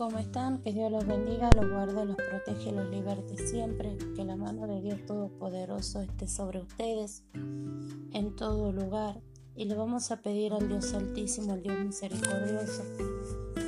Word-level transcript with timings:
¿Cómo 0.00 0.16
están? 0.16 0.62
Que 0.62 0.72
Dios 0.72 0.90
los 0.90 1.06
bendiga, 1.06 1.50
los 1.54 1.70
guarde, 1.70 2.06
los 2.06 2.16
protege, 2.16 2.72
los 2.72 2.88
liberte 2.88 3.36
siempre. 3.36 3.98
Que 4.16 4.24
la 4.24 4.34
mano 4.34 4.66
de 4.66 4.80
Dios 4.80 5.04
Todopoderoso 5.04 6.00
esté 6.00 6.26
sobre 6.26 6.58
ustedes 6.58 7.22
en 7.34 8.34
todo 8.34 8.72
lugar. 8.72 9.20
Y 9.54 9.66
le 9.66 9.74
vamos 9.74 10.10
a 10.10 10.22
pedir 10.22 10.54
al 10.54 10.68
Dios 10.68 10.94
Altísimo, 10.94 11.52
al 11.52 11.62
Dios 11.62 11.78
Misericordioso, 11.80 12.82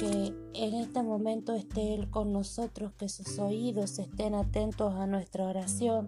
que 0.01 0.35
en 0.55 0.75
este 0.75 1.03
momento 1.03 1.53
esté 1.53 1.93
Él 1.93 2.09
con 2.09 2.33
nosotros, 2.33 2.93
que 2.95 3.11
sus 3.11 3.39
oídos 3.39 3.99
estén 3.99 4.35
atentos 4.35 4.95
a 4.95 5.07
nuestra 5.07 5.45
oración, 5.45 6.07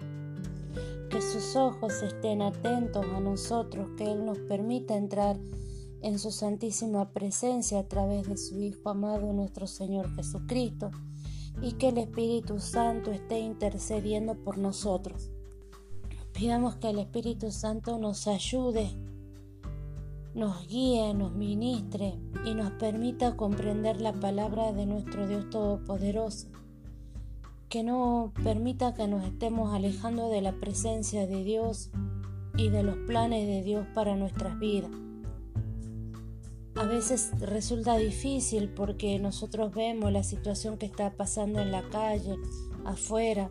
que 1.10 1.20
sus 1.20 1.54
ojos 1.54 2.02
estén 2.02 2.40
atentos 2.40 3.04
a 3.14 3.20
nosotros, 3.20 3.90
que 3.98 4.10
Él 4.10 4.24
nos 4.24 4.38
permita 4.38 4.96
entrar 4.96 5.36
en 5.36 5.63
su 6.18 6.30
santísima 6.30 7.08
presencia 7.12 7.78
a 7.78 7.88
través 7.88 8.28
de 8.28 8.36
su 8.36 8.60
Hijo 8.60 8.90
amado 8.90 9.32
nuestro 9.32 9.66
Señor 9.66 10.14
Jesucristo 10.14 10.90
y 11.62 11.72
que 11.72 11.88
el 11.88 11.96
Espíritu 11.96 12.58
Santo 12.60 13.10
esté 13.10 13.40
intercediendo 13.40 14.34
por 14.34 14.58
nosotros. 14.58 15.30
Pidamos 16.34 16.76
que 16.76 16.90
el 16.90 16.98
Espíritu 16.98 17.50
Santo 17.50 17.98
nos 17.98 18.28
ayude, 18.28 18.90
nos 20.34 20.68
guíe, 20.68 21.14
nos 21.14 21.32
ministre 21.32 22.20
y 22.44 22.54
nos 22.54 22.72
permita 22.72 23.34
comprender 23.34 24.02
la 24.02 24.12
palabra 24.12 24.74
de 24.74 24.84
nuestro 24.84 25.26
Dios 25.26 25.48
Todopoderoso. 25.48 26.48
Que 27.70 27.82
no 27.82 28.30
permita 28.44 28.92
que 28.92 29.08
nos 29.08 29.24
estemos 29.24 29.72
alejando 29.72 30.28
de 30.28 30.42
la 30.42 30.52
presencia 30.52 31.26
de 31.26 31.44
Dios 31.44 31.90
y 32.58 32.68
de 32.68 32.82
los 32.82 32.98
planes 33.06 33.48
de 33.48 33.62
Dios 33.62 33.86
para 33.94 34.16
nuestras 34.16 34.58
vidas 34.58 34.90
a 36.76 36.84
veces 36.84 37.30
resulta 37.40 37.96
difícil 37.96 38.68
porque 38.68 39.18
nosotros 39.18 39.74
vemos 39.74 40.10
la 40.12 40.24
situación 40.24 40.76
que 40.76 40.86
está 40.86 41.10
pasando 41.16 41.60
en 41.60 41.70
la 41.70 41.88
calle, 41.88 42.36
afuera, 42.84 43.50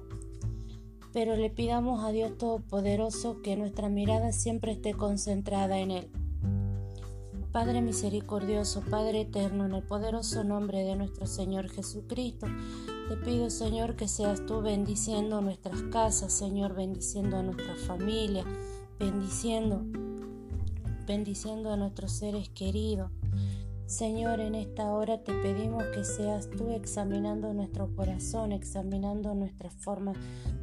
pero 1.14 1.36
le 1.36 1.50
pidamos 1.50 2.04
a 2.04 2.12
Dios 2.12 2.38
Todopoderoso 2.38 3.42
que 3.42 3.56
nuestra 3.56 3.88
mirada 3.88 4.32
siempre 4.32 4.74
esté 4.74 4.94
concentrada 4.94 5.80
en 5.80 5.92
Él. 5.92 6.10
Padre 7.52 7.82
misericordioso, 7.82 8.82
Padre 8.90 9.22
eterno, 9.22 9.66
en 9.68 9.76
el 9.76 9.84
poderoso 9.84 10.44
nombre 10.44 10.84
de 10.84 10.96
nuestro 10.96 11.28
Señor 11.28 11.70
Jesucristo, 11.70 12.48
te 13.08 13.16
pido 13.18 13.52
Señor 13.52 13.96
que 13.96 14.08
seas 14.08 14.44
tú 14.48 14.62
bendiciendo 14.62 15.40
nuestras 15.40 15.84
casas, 15.84 16.34
Señor, 16.34 16.74
bendiciendo 16.74 17.38
a 17.38 17.44
nuestra 17.44 17.76
familia, 17.76 18.44
bendiciendo 18.98 19.86
bendiciendo 21.06 21.72
a 21.72 21.78
nuestros 21.78 22.12
seres 22.12 22.50
queridos. 22.50 23.12
Señor, 23.86 24.40
en 24.40 24.56
esta 24.56 24.92
hora 24.92 25.24
te 25.24 25.34
pedimos 25.34 25.84
que 25.94 26.04
seas 26.04 26.50
tú 26.50 26.72
examinando 26.72 27.54
nuestro 27.54 27.94
corazón, 27.96 28.52
examinando 28.52 29.36
nuestra 29.36 29.70
forma 29.70 30.14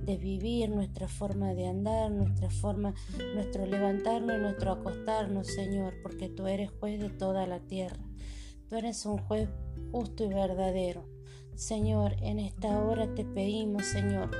de 0.04 0.16
vivir, 0.16 0.70
nuestra 0.70 1.06
forma 1.06 1.54
de 1.54 1.68
andar, 1.68 2.10
nuestra 2.10 2.50
forma, 2.50 2.94
nuestro 3.34 3.66
levantarnos 3.66 4.36
y 4.36 4.40
nuestro 4.40 4.72
acostarnos, 4.72 5.46
Señor, 5.46 5.94
porque 6.02 6.28
tú 6.28 6.46
eres 6.46 6.70
juez 6.80 6.98
de 6.98 7.10
toda 7.10 7.46
la 7.46 7.60
tierra. 7.60 8.02
Tú 8.68 8.76
eres 8.76 9.04
un 9.04 9.18
juez 9.18 9.48
justo 9.92 10.24
y 10.24 10.28
verdadero. 10.28 11.04
Señor, 11.54 12.16
en 12.22 12.38
esta 12.38 12.82
hora 12.82 13.14
te 13.14 13.24
pedimos, 13.24 13.84
Señor, 13.84 14.30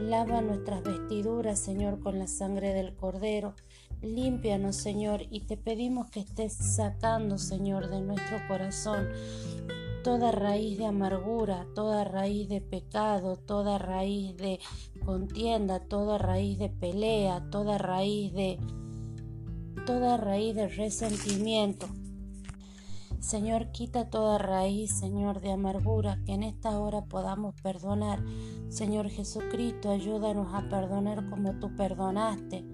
lava 0.00 0.40
nuestras 0.40 0.84
vestiduras, 0.84 1.58
Señor, 1.58 1.98
con 1.98 2.18
la 2.20 2.28
sangre 2.28 2.72
del 2.72 2.94
Cordero 2.94 3.54
Límpianos, 4.02 4.76
Señor, 4.76 5.22
y 5.30 5.40
te 5.40 5.56
pedimos 5.56 6.08
que 6.10 6.20
estés 6.20 6.52
sacando, 6.52 7.38
Señor, 7.38 7.90
de 7.90 8.00
nuestro 8.00 8.38
corazón 8.46 9.08
toda 10.04 10.32
raíz 10.32 10.78
de 10.78 10.86
amargura, 10.86 11.66
toda 11.74 12.04
raíz 12.04 12.48
de 12.48 12.60
pecado, 12.60 13.36
toda 13.36 13.76
raíz 13.78 14.36
de 14.36 14.60
contienda, 15.04 15.80
toda 15.80 16.16
raíz 16.16 16.58
de 16.58 16.70
pelea, 16.70 17.48
toda 17.50 17.76
raíz 17.76 18.32
de 18.32 18.58
toda 19.84 20.16
raíz 20.16 20.54
de 20.54 20.68
resentimiento. 20.68 21.88
Señor, 23.20 23.72
quita 23.72 24.08
toda 24.10 24.38
raíz, 24.38 24.92
Señor, 24.92 25.40
de 25.40 25.50
amargura, 25.50 26.20
que 26.24 26.32
en 26.32 26.44
esta 26.44 26.78
hora 26.78 27.04
podamos 27.04 27.54
perdonar. 27.60 28.24
Señor 28.68 29.10
Jesucristo, 29.10 29.90
ayúdanos 29.90 30.54
a 30.54 30.68
perdonar 30.68 31.28
como 31.28 31.58
tú 31.58 31.74
perdonaste, 31.74 32.64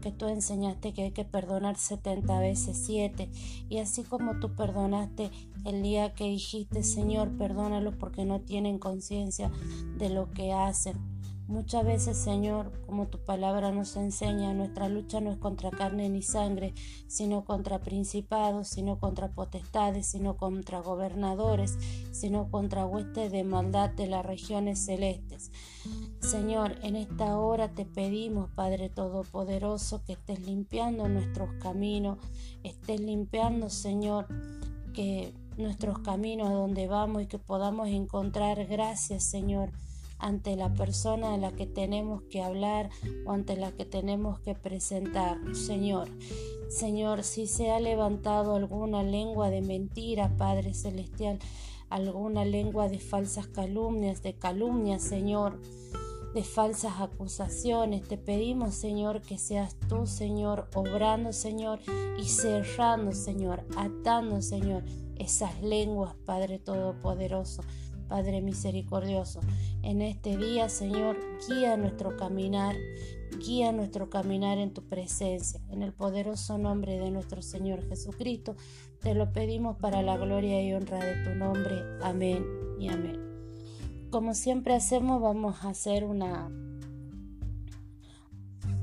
que 0.00 0.10
tú 0.10 0.26
enseñaste 0.26 0.92
que 0.92 1.02
hay 1.02 1.10
que 1.12 1.24
perdonar 1.24 1.76
70 1.76 2.40
veces 2.40 2.82
7. 2.84 3.30
Y 3.68 3.78
así 3.78 4.02
como 4.02 4.40
tú 4.40 4.56
perdonaste 4.56 5.30
el 5.64 5.82
día 5.82 6.14
que 6.14 6.24
dijiste, 6.24 6.82
Señor, 6.82 7.36
perdónalos 7.38 7.94
porque 7.94 8.24
no 8.24 8.40
tienen 8.40 8.78
conciencia 8.78 9.52
de 9.98 10.10
lo 10.10 10.30
que 10.32 10.52
hacen. 10.52 11.21
Muchas 11.48 11.84
veces, 11.84 12.16
Señor, 12.16 12.72
como 12.86 13.08
tu 13.08 13.18
palabra 13.18 13.72
nos 13.72 13.96
enseña, 13.96 14.54
nuestra 14.54 14.88
lucha 14.88 15.20
no 15.20 15.32
es 15.32 15.38
contra 15.38 15.70
carne 15.70 16.08
ni 16.08 16.22
sangre, 16.22 16.72
sino 17.08 17.44
contra 17.44 17.80
principados, 17.80 18.68
sino 18.68 18.98
contra 18.98 19.28
potestades, 19.28 20.06
sino 20.06 20.36
contra 20.36 20.80
gobernadores, 20.80 21.76
sino 22.12 22.48
contra 22.48 22.86
huestes 22.86 23.32
de 23.32 23.42
maldad 23.44 23.90
de 23.90 24.06
las 24.06 24.24
regiones 24.24 24.84
celestes. 24.84 25.50
Señor, 26.20 26.78
en 26.82 26.94
esta 26.96 27.36
hora 27.36 27.74
te 27.74 27.84
pedimos, 27.84 28.48
Padre 28.50 28.88
Todopoderoso, 28.88 30.04
que 30.04 30.12
estés 30.12 30.40
limpiando 30.46 31.08
nuestros 31.08 31.52
caminos, 31.54 32.18
estés 32.62 33.00
limpiando, 33.00 33.68
Señor, 33.68 34.26
que 34.94 35.34
nuestros 35.56 35.98
caminos 35.98 36.50
donde 36.50 36.86
vamos 36.86 37.22
y 37.22 37.26
que 37.26 37.38
podamos 37.38 37.88
encontrar 37.88 38.64
gracias, 38.66 39.24
Señor 39.24 39.72
ante 40.22 40.54
la 40.56 40.72
persona 40.72 41.34
a 41.34 41.36
la 41.36 41.52
que 41.52 41.66
tenemos 41.66 42.22
que 42.22 42.42
hablar 42.42 42.90
o 43.26 43.32
ante 43.32 43.56
la 43.56 43.72
que 43.72 43.84
tenemos 43.84 44.38
que 44.38 44.54
presentar. 44.54 45.38
Señor, 45.54 46.08
Señor, 46.70 47.24
si 47.24 47.46
se 47.46 47.70
ha 47.72 47.80
levantado 47.80 48.54
alguna 48.54 49.02
lengua 49.02 49.50
de 49.50 49.60
mentira, 49.60 50.34
Padre 50.38 50.74
Celestial, 50.74 51.40
alguna 51.90 52.44
lengua 52.44 52.88
de 52.88 53.00
falsas 53.00 53.48
calumnias, 53.48 54.22
de 54.22 54.34
calumnias, 54.34 55.02
Señor, 55.02 55.60
de 56.34 56.44
falsas 56.44 57.00
acusaciones. 57.00 58.06
Te 58.06 58.16
pedimos, 58.16 58.76
Señor, 58.76 59.22
que 59.22 59.38
seas 59.38 59.76
tú, 59.88 60.06
Señor, 60.06 60.70
obrando, 60.74 61.32
Señor, 61.32 61.80
y 62.16 62.28
cerrando, 62.28 63.10
Señor, 63.12 63.66
atando, 63.76 64.40
Señor, 64.40 64.84
esas 65.16 65.60
lenguas, 65.62 66.14
Padre 66.24 66.60
Todopoderoso. 66.60 67.62
Padre 68.12 68.42
misericordioso. 68.42 69.40
En 69.82 70.00
este 70.00 70.36
día, 70.36 70.68
Señor, 70.68 71.18
guía 71.48 71.76
nuestro 71.76 72.16
caminar, 72.16 72.76
guía 73.38 73.72
nuestro 73.72 74.08
caminar 74.08 74.58
en 74.58 74.72
tu 74.72 74.82
presencia. 74.82 75.60
En 75.70 75.82
el 75.82 75.92
poderoso 75.92 76.56
nombre 76.56 77.00
de 77.00 77.10
nuestro 77.10 77.42
Señor 77.42 77.86
Jesucristo, 77.88 78.54
te 79.00 79.14
lo 79.14 79.32
pedimos 79.32 79.76
para 79.78 80.00
la 80.02 80.16
gloria 80.16 80.62
y 80.62 80.72
honra 80.72 81.04
de 81.04 81.24
tu 81.24 81.34
nombre. 81.34 81.82
Amén 82.00 82.46
y 82.78 82.90
amén. 82.90 83.20
Como 84.10 84.34
siempre 84.34 84.74
hacemos, 84.74 85.20
vamos 85.20 85.64
a 85.64 85.70
hacer 85.70 86.04
una 86.04 86.48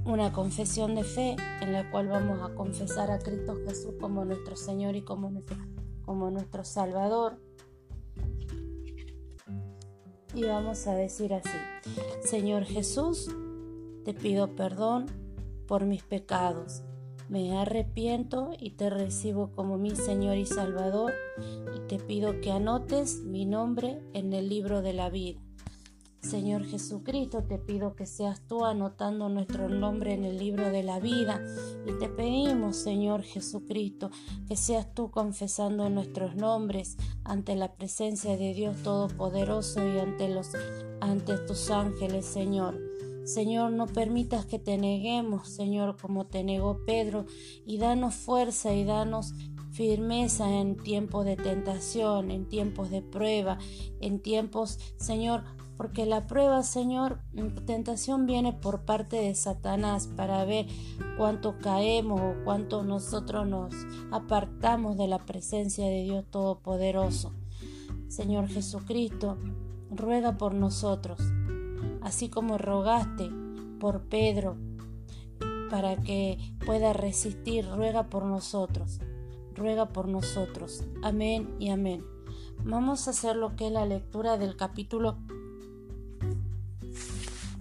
una 0.05 0.33
confesión 0.33 0.95
de 0.95 1.03
fe 1.03 1.35
en 1.61 1.71
la 1.71 1.89
cual 1.91 2.07
vamos 2.07 2.41
a 2.41 2.55
confesar 2.55 3.11
a 3.11 3.19
Cristo 3.19 3.55
Jesús 3.65 3.93
como 4.01 4.25
nuestro 4.25 4.55
Señor 4.55 4.95
y 4.95 5.03
como 5.03 5.29
nuestro, 5.29 5.55
como 6.03 6.31
nuestro 6.31 6.65
Salvador 6.65 7.39
y 10.33 10.43
vamos 10.43 10.87
a 10.87 10.95
decir 10.95 11.33
así, 11.33 11.49
Señor 12.23 12.65
Jesús, 12.65 13.29
te 14.05 14.13
pido 14.13 14.55
perdón 14.55 15.07
por 15.67 15.85
mis 15.85 16.03
pecados. 16.03 16.83
Me 17.29 17.55
arrepiento 17.57 18.51
y 18.59 18.71
te 18.71 18.89
recibo 18.89 19.51
como 19.51 19.77
mi 19.77 19.95
Señor 19.95 20.37
y 20.37 20.47
Salvador 20.47 21.13
y 21.75 21.87
te 21.87 21.99
pido 21.99 22.41
que 22.41 22.51
anotes 22.51 23.21
mi 23.21 23.45
nombre 23.45 24.01
en 24.13 24.33
el 24.33 24.49
libro 24.49 24.81
de 24.81 24.93
la 24.93 25.09
vida. 25.09 25.39
Señor 26.21 26.65
Jesucristo, 26.65 27.43
te 27.43 27.57
pido 27.57 27.95
que 27.95 28.05
seas 28.05 28.41
tú 28.47 28.65
anotando 28.65 29.29
nuestro 29.29 29.69
nombre 29.69 30.13
en 30.13 30.25
el 30.25 30.37
libro 30.37 30.69
de 30.69 30.83
la 30.83 30.99
vida 30.99 31.41
y 31.85 31.97
te 31.97 32.09
pedimos, 32.09 32.75
Señor 32.75 33.23
Jesucristo, 33.23 34.11
que 34.47 34.55
seas 34.55 34.93
tú 34.93 35.11
confesando 35.11 35.89
nuestros 35.89 36.35
nombres 36.35 36.97
ante 37.23 37.55
la 37.55 37.73
presencia 37.73 38.35
de 38.35 38.53
Dios 38.53 38.83
Todopoderoso 38.83 39.87
y 39.87 39.97
ante 39.99 40.27
los 40.27 40.51
ante 40.99 41.37
tus 41.37 41.71
ángeles, 41.71 42.25
Señor. 42.25 42.77
Señor, 43.23 43.71
no 43.71 43.85
permitas 43.85 44.45
que 44.45 44.59
te 44.59 44.77
neguemos, 44.77 45.47
Señor, 45.47 45.97
como 46.01 46.25
te 46.25 46.43
negó 46.43 46.83
Pedro, 46.85 47.25
y 47.65 47.77
danos 47.77 48.15
fuerza 48.15 48.73
y 48.73 48.83
danos 48.83 49.33
firmeza 49.71 50.49
en 50.51 50.75
tiempos 50.75 51.25
de 51.25 51.35
tentación, 51.35 52.31
en 52.31 52.47
tiempos 52.47 52.89
de 52.89 53.01
prueba, 53.01 53.59
en 54.01 54.19
tiempos, 54.19 54.79
Señor, 54.97 55.43
porque 55.79 56.05
la 56.05 56.27
prueba, 56.27 56.61
Señor, 56.61 57.19
tentación 57.65 58.25
viene 58.25 58.51
por 58.51 58.81
parte 58.81 59.15
de 59.15 59.33
Satanás 59.33 60.09
para 60.13 60.43
ver 60.43 60.67
cuánto 61.17 61.57
caemos 61.59 62.19
o 62.19 62.43
cuánto 62.43 62.83
nosotros 62.83 63.47
nos 63.47 63.73
apartamos 64.11 64.97
de 64.97 65.07
la 65.07 65.19
presencia 65.19 65.85
de 65.85 66.03
Dios 66.03 66.25
Todopoderoso. 66.29 67.31
Señor 68.09 68.49
Jesucristo, 68.49 69.37
ruega 69.89 70.37
por 70.37 70.53
nosotros, 70.53 71.21
así 72.01 72.27
como 72.27 72.57
rogaste 72.57 73.31
por 73.79 74.01
Pedro 74.01 74.57
para 75.71 75.95
que 75.95 76.57
pueda 76.65 76.91
resistir, 76.91 77.65
ruega 77.65 78.09
por 78.09 78.25
nosotros, 78.25 78.99
ruega 79.55 79.87
por 79.87 80.09
nosotros. 80.09 80.83
Amén 81.03 81.55
y 81.57 81.69
amén. 81.69 82.03
Vamos 82.65 83.07
a 83.07 83.11
hacer 83.11 83.37
lo 83.37 83.55
que 83.55 83.67
es 83.67 83.71
la 83.71 83.85
lectura 83.85 84.37
del 84.37 84.57
capítulo 84.57 85.19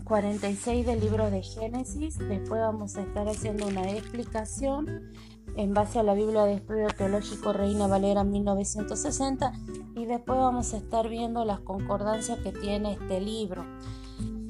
46 0.09 0.87
del 0.87 1.01
libro 1.01 1.31
de 1.31 1.43
Génesis. 1.43 2.19
Después 2.19 2.63
vamos 2.63 2.97
a 2.97 3.03
estar 3.03 3.29
haciendo 3.29 3.67
una 3.67 3.91
explicación 3.91 5.13
en 5.55 5.75
base 5.75 5.99
a 5.99 6.03
la 6.03 6.15
Biblia 6.15 6.45
de 6.45 6.55
Estudio 6.55 6.89
Teológico 6.97 7.53
Reina 7.53 7.87
Valera 7.87 8.25
1960 8.25 9.53
y 9.95 10.07
después 10.07 10.39
vamos 10.39 10.73
a 10.73 10.79
estar 10.79 11.11
viendo 11.11 11.45
las 11.45 11.61
concordancias 11.61 12.39
que 12.39 12.53
tiene 12.53 12.95
este 12.95 13.21
libro, 13.21 13.67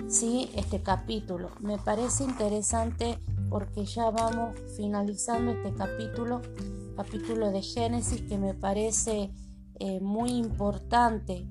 sí, 0.06 0.49
este 0.55 0.81
capítulo. 0.81 1.50
Me 1.60 1.76
parece 1.76 2.22
interesante 2.22 3.19
porque 3.50 3.84
ya 3.84 4.10
vamos 4.10 4.55
finalizando 4.76 5.50
este 5.50 5.75
capítulo, 5.75 6.40
capítulo 6.96 7.50
de 7.50 7.62
Génesis 7.62 8.22
que 8.22 8.38
me 8.38 8.55
parece 8.55 9.32
eh, 9.81 9.99
muy 10.00 10.31
importante 10.31 11.49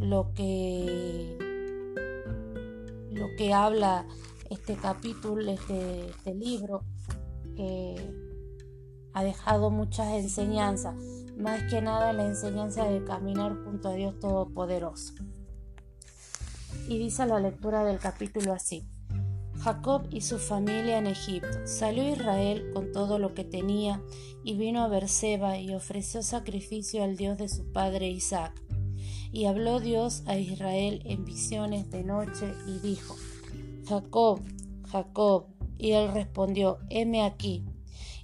lo 0.00 0.32
que 0.34 1.47
lo 3.18 3.28
que 3.36 3.52
habla 3.52 4.06
este 4.50 4.76
capítulo, 4.76 5.50
este, 5.50 6.10
este 6.10 6.34
libro, 6.34 6.82
que 7.56 7.96
ha 9.12 9.22
dejado 9.22 9.70
muchas 9.70 10.08
enseñanzas, 10.14 10.94
más 11.36 11.64
que 11.64 11.82
nada 11.82 12.12
la 12.12 12.26
enseñanza 12.26 12.84
de 12.84 13.04
caminar 13.04 13.56
junto 13.64 13.88
a 13.88 13.94
Dios 13.94 14.18
Todopoderoso. 14.18 15.14
Y 16.88 16.98
dice 16.98 17.26
la 17.26 17.40
lectura 17.40 17.84
del 17.84 17.98
capítulo 17.98 18.52
así. 18.52 18.88
Jacob 19.60 20.06
y 20.10 20.20
su 20.20 20.38
familia 20.38 20.98
en 20.98 21.06
Egipto. 21.06 21.66
Salió 21.66 22.08
Israel 22.08 22.70
con 22.72 22.92
todo 22.92 23.18
lo 23.18 23.34
que 23.34 23.44
tenía 23.44 24.00
y 24.44 24.56
vino 24.56 24.82
a 24.82 24.88
Berseba 24.88 25.58
y 25.58 25.74
ofreció 25.74 26.22
sacrificio 26.22 27.02
al 27.02 27.16
Dios 27.16 27.36
de 27.38 27.48
su 27.48 27.72
padre 27.72 28.08
Isaac. 28.08 28.52
Y 29.32 29.44
habló 29.44 29.80
Dios 29.80 30.22
a 30.26 30.38
Israel 30.38 31.02
en 31.04 31.24
visiones 31.24 31.90
de 31.90 32.02
noche 32.02 32.52
y 32.66 32.78
dijo, 32.78 33.16
Jacob, 33.86 34.40
Jacob. 34.90 35.46
Y 35.78 35.92
él 35.92 36.12
respondió, 36.12 36.78
heme 36.90 37.22
aquí. 37.22 37.64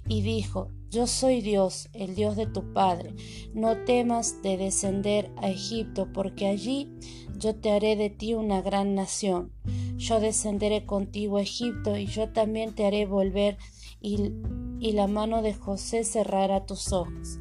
Y 0.07 0.21
dijo, 0.21 0.69
yo 0.95 1.07
soy 1.07 1.41
Dios, 1.41 1.89
el 1.93 2.15
Dios 2.15 2.35
de 2.35 2.45
tu 2.45 2.71
Padre. 2.71 3.15
No 3.53 3.75
temas 3.85 4.41
de 4.41 4.55
descender 4.55 5.31
a 5.37 5.49
Egipto, 5.49 6.07
porque 6.13 6.47
allí 6.47 6.89
yo 7.37 7.55
te 7.55 7.71
haré 7.71 7.95
de 7.95 8.09
ti 8.09 8.33
una 8.33 8.61
gran 8.61 8.95
nación. 8.95 9.51
Yo 9.97 10.19
descenderé 10.19 10.85
contigo 10.85 11.37
a 11.37 11.41
Egipto, 11.41 11.97
y 11.97 12.05
yo 12.05 12.29
también 12.29 12.73
te 12.75 12.85
haré 12.85 13.05
volver, 13.05 13.57
y, 13.99 14.31
y 14.79 14.91
la 14.93 15.07
mano 15.07 15.41
de 15.41 15.53
José 15.53 16.03
cerrará 16.03 16.65
tus 16.65 16.93
ojos. 16.93 17.39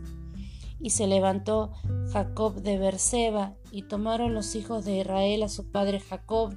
Y 0.80 0.90
se 0.90 1.06
levantó 1.06 1.72
Jacob 2.12 2.62
de 2.62 2.78
Berseba, 2.78 3.54
y 3.70 3.82
tomaron 3.82 4.34
los 4.34 4.54
hijos 4.54 4.84
de 4.84 4.98
Israel 4.98 5.42
a 5.42 5.48
su 5.48 5.70
padre 5.70 6.00
Jacob, 6.00 6.56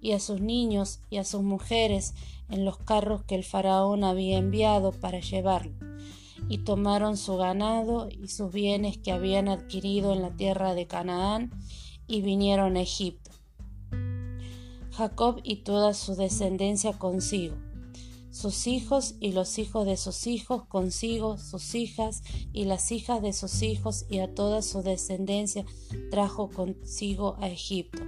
y 0.00 0.12
a 0.12 0.20
sus 0.20 0.40
niños 0.40 1.00
y 1.10 1.18
a 1.18 1.24
sus 1.24 1.42
mujeres 1.42 2.14
en 2.48 2.64
los 2.64 2.78
carros 2.78 3.22
que 3.24 3.34
el 3.34 3.44
faraón 3.44 4.02
había 4.02 4.38
enviado 4.38 4.92
para 4.92 5.20
llevarlo, 5.20 5.74
y 6.48 6.58
tomaron 6.58 7.16
su 7.16 7.36
ganado 7.36 8.08
y 8.10 8.28
sus 8.28 8.52
bienes 8.52 8.98
que 8.98 9.12
habían 9.12 9.48
adquirido 9.48 10.12
en 10.12 10.22
la 10.22 10.30
tierra 10.30 10.74
de 10.74 10.86
Canaán, 10.86 11.50
y 12.06 12.22
vinieron 12.22 12.76
a 12.76 12.80
Egipto. 12.80 13.30
Jacob 14.92 15.40
y 15.44 15.56
toda 15.56 15.94
su 15.94 16.16
descendencia 16.16 16.98
consigo, 16.98 17.56
sus 18.30 18.66
hijos 18.66 19.16
y 19.20 19.32
los 19.32 19.58
hijos 19.58 19.86
de 19.86 19.96
sus 19.96 20.26
hijos 20.26 20.64
consigo, 20.66 21.36
sus 21.36 21.74
hijas 21.74 22.22
y 22.52 22.64
las 22.64 22.92
hijas 22.92 23.22
de 23.22 23.32
sus 23.32 23.62
hijos 23.62 24.06
y 24.08 24.20
a 24.20 24.34
toda 24.34 24.62
su 24.62 24.82
descendencia 24.82 25.64
trajo 26.10 26.48
consigo 26.48 27.36
a 27.40 27.48
Egipto. 27.48 28.02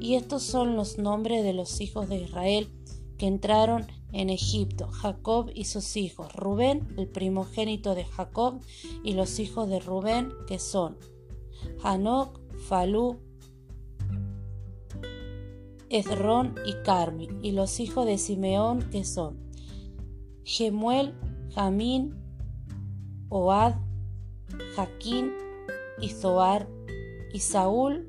Y 0.00 0.14
estos 0.14 0.42
son 0.42 0.76
los 0.76 0.98
nombres 0.98 1.44
de 1.44 1.52
los 1.52 1.80
hijos 1.80 2.08
de 2.08 2.16
Israel 2.16 2.72
que 3.18 3.26
entraron 3.26 3.86
en 4.12 4.30
Egipto, 4.30 4.88
Jacob 4.88 5.50
y 5.54 5.64
sus 5.64 5.96
hijos, 5.96 6.32
Rubén, 6.34 6.88
el 6.96 7.06
primogénito 7.06 7.94
de 7.94 8.04
Jacob, 8.04 8.60
y 9.04 9.12
los 9.12 9.38
hijos 9.38 9.68
de 9.68 9.78
Rubén, 9.78 10.32
que 10.48 10.58
son 10.58 10.96
Hanok, 11.82 12.40
Falú, 12.66 13.20
Ezrón 15.90 16.54
y 16.64 16.74
Carmi, 16.82 17.28
y 17.42 17.52
los 17.52 17.78
hijos 17.78 18.06
de 18.06 18.16
Simeón, 18.16 18.88
que 18.90 19.04
son 19.04 19.49
Gemuel, 20.44 21.14
Jamín, 21.54 22.14
Oad, 23.28 23.74
Jaquín 24.74 25.32
y 26.00 26.08
Zoar, 26.08 26.68
y 27.32 27.40
Saúl, 27.40 28.08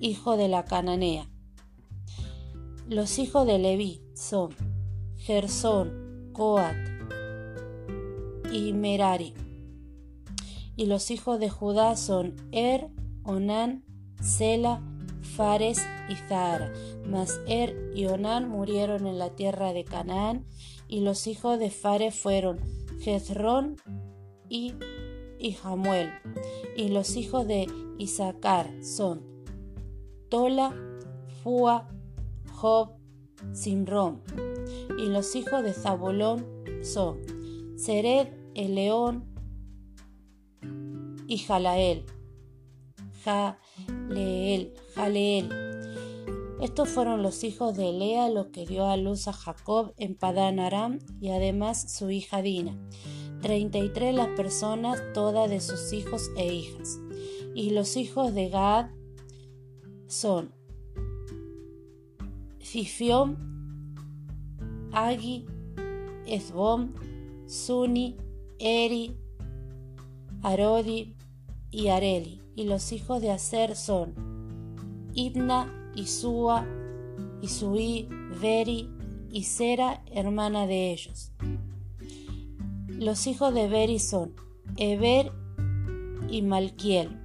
hijo 0.00 0.36
de 0.36 0.48
la 0.48 0.64
cananea. 0.64 1.28
Los 2.86 3.18
hijos 3.18 3.46
de 3.46 3.58
Leví 3.58 4.02
son 4.14 4.54
Gersón, 5.16 6.30
Coat 6.32 6.76
y 8.52 8.72
Merari. 8.72 9.34
Y 10.76 10.86
los 10.86 11.10
hijos 11.10 11.40
de 11.40 11.50
Judá 11.50 11.96
son 11.96 12.36
Er, 12.52 12.88
Onán, 13.24 13.84
Sela, 14.22 14.80
Fares 15.22 15.84
y 16.08 16.14
Zahara. 16.14 16.72
Mas 17.04 17.40
Er 17.46 17.92
y 17.94 18.06
Onán 18.06 18.48
murieron 18.48 19.06
en 19.06 19.18
la 19.18 19.30
tierra 19.30 19.72
de 19.72 19.84
Canaán 19.84 20.46
y 20.88 21.00
los 21.00 21.26
hijos 21.26 21.58
de 21.58 21.70
Fares 21.70 22.14
fueron 22.14 22.58
Jezrón 23.00 23.76
y, 24.48 24.74
y 25.38 25.52
Jamuel. 25.52 26.10
Y 26.76 26.88
los 26.88 27.16
hijos 27.16 27.46
de 27.46 27.66
Isaacar 27.98 28.72
son 28.82 29.22
Tola, 30.30 30.74
Fua, 31.42 31.88
Job, 32.52 32.92
Simrón. 33.52 34.22
Y 34.98 35.06
los 35.06 35.36
hijos 35.36 35.62
de 35.62 35.74
Zabulón 35.74 36.46
son 36.82 37.20
Sered, 37.76 38.28
el 38.54 38.74
león 38.74 39.24
y 41.26 41.38
Jalael. 41.38 42.06
Jaleel, 43.24 44.72
Jaleel 44.94 45.67
estos 46.60 46.88
fueron 46.88 47.22
los 47.22 47.44
hijos 47.44 47.76
de 47.76 47.92
Lea, 47.92 48.28
lo 48.28 48.50
que 48.50 48.66
dio 48.66 48.86
a 48.86 48.96
luz 48.96 49.28
a 49.28 49.32
Jacob 49.32 49.94
en 49.96 50.16
Padán 50.16 50.58
Aram 50.58 50.98
y 51.20 51.30
además 51.30 51.92
su 51.92 52.10
hija 52.10 52.42
Dina. 52.42 52.76
Treinta 53.40 53.78
y 53.78 53.90
tres 53.90 54.14
las 54.14 54.28
personas, 54.28 55.00
todas 55.14 55.48
de 55.48 55.60
sus 55.60 55.92
hijos 55.92 56.30
e 56.36 56.52
hijas. 56.52 56.98
Y 57.54 57.70
los 57.70 57.96
hijos 57.96 58.34
de 58.34 58.48
Gad 58.48 58.90
son 60.08 60.52
Fifión, 62.58 63.94
Agi, 64.92 65.46
Esbom, 66.26 66.92
Suni, 67.46 68.16
Eri, 68.58 69.16
Arodi 70.42 71.14
y 71.70 71.88
Areli. 71.88 72.42
Y 72.56 72.64
los 72.64 72.90
hijos 72.90 73.22
de 73.22 73.30
Aser 73.30 73.76
son 73.76 75.08
Ibna, 75.14 75.77
Isúa, 75.98 76.64
Isuí, 77.42 78.08
Veri 78.40 78.88
y 79.30 79.42
Sera, 79.42 80.04
hermana 80.12 80.68
de 80.68 80.92
ellos. 80.92 81.32
Los 82.86 83.26
hijos 83.26 83.52
de 83.52 83.68
Veri 83.68 83.98
son 83.98 84.34
Eber 84.76 85.32
y 86.30 86.42
Malquiel. 86.42 87.20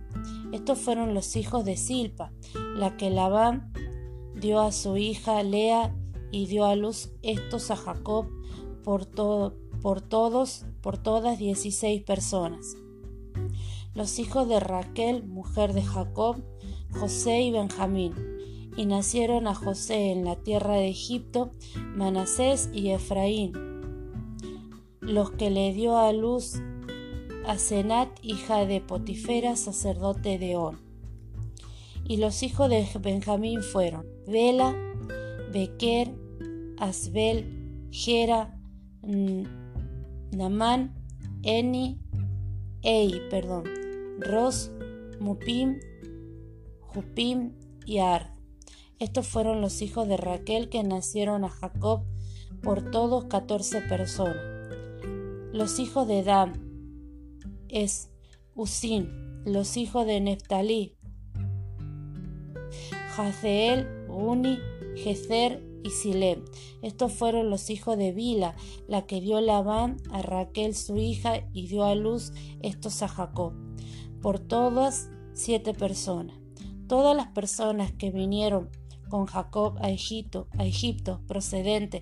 Estos 0.51 0.79
fueron 0.79 1.13
los 1.13 1.35
hijos 1.35 1.65
de 1.65 1.77
Silpa, 1.77 2.31
la 2.75 2.97
que 2.97 3.11
Labán 3.11 3.71
dio 4.35 4.59
a 4.59 4.71
su 4.71 4.97
hija 4.97 5.43
Lea 5.43 5.95
y 6.31 6.47
dio 6.47 6.65
a 6.65 6.75
luz 6.75 7.11
estos 7.21 7.69
a 7.69 7.75
Jacob 7.75 8.27
por, 8.83 9.05
todo, 9.05 9.55
por 9.83 10.01
todos, 10.01 10.65
por 10.81 10.97
todas 10.97 11.37
dieciséis 11.37 12.01
personas. 12.01 12.75
Los 13.93 14.17
hijos 14.17 14.47
de 14.47 14.59
Raquel, 14.59 15.23
mujer 15.27 15.73
de 15.73 15.83
Jacob, 15.83 16.43
José 16.91 17.43
y 17.43 17.51
Benjamín 17.51 18.13
y 18.75 18.85
nacieron 18.85 19.47
a 19.47 19.55
José 19.55 20.11
en 20.11 20.25
la 20.25 20.35
tierra 20.35 20.75
de 20.75 20.89
Egipto 20.89 21.51
Manasés 21.95 22.69
y 22.73 22.89
Efraín, 22.89 23.53
los 25.01 25.31
que 25.31 25.49
le 25.49 25.73
dio 25.73 25.97
a 25.97 26.11
luz 26.13 26.59
a 27.45 27.57
Senat, 27.57 28.09
hija 28.21 28.65
de 28.65 28.81
Potifera, 28.81 29.55
sacerdote 29.55 30.37
de 30.37 30.55
On. 30.55 30.79
Y 32.05 32.17
los 32.17 32.43
hijos 32.43 32.69
de 32.69 32.87
Benjamín 32.99 33.61
fueron 33.61 34.05
Bela, 34.27 34.75
Bequer, 35.51 36.13
Asbel, 36.77 37.87
Gera, 37.91 38.57
Namán, 40.31 40.93
Eni, 41.43 41.99
Ei, 42.81 43.21
perdón, 43.29 43.65
Ros, 44.19 44.71
Mupim, 45.19 45.79
Jupim 46.81 47.53
y 47.85 47.99
Ard. 47.99 48.32
Estos 48.99 49.27
fueron 49.27 49.61
los 49.61 49.81
hijos 49.81 50.07
de 50.07 50.17
Raquel 50.17 50.69
que 50.69 50.83
nacieron 50.83 51.43
a 51.43 51.49
Jacob 51.49 52.03
por 52.61 52.91
todos 52.91 53.25
catorce 53.25 53.81
personas. 53.81 54.37
Los 55.51 55.79
hijos 55.79 56.07
de 56.07 56.23
Dan 56.23 56.53
es 57.69 58.09
Usin, 58.55 59.43
los 59.45 59.77
hijos 59.77 60.05
de 60.05 60.21
Neftalí, 60.21 60.95
Jazeel, 63.15 63.87
Uni, 64.09 64.57
Gezer 64.95 65.61
y 65.83 65.89
Silem. 65.89 66.43
Estos 66.81 67.11
fueron 67.13 67.49
los 67.49 67.69
hijos 67.69 67.97
de 67.97 68.11
Bila, 68.11 68.55
la 68.87 69.05
que 69.05 69.21
dio 69.21 69.41
Labán 69.41 69.97
a 70.11 70.21
Raquel 70.21 70.75
su 70.75 70.97
hija 70.97 71.47
y 71.53 71.67
dio 71.67 71.83
a 71.83 71.95
luz 71.95 72.31
estos 72.61 73.03
a 73.03 73.07
Jacob. 73.07 73.53
Por 74.21 74.39
todas 74.39 75.09
siete 75.33 75.73
personas. 75.73 76.37
Todas 76.87 77.15
las 77.15 77.27
personas 77.27 77.91
que 77.91 78.11
vinieron 78.11 78.69
con 79.13 79.27
Jacob 79.27 79.77
a 79.79 79.91
Egipto, 79.91 80.47
a 80.57 80.65
Egipto 80.65 81.21
procedente 81.27 82.01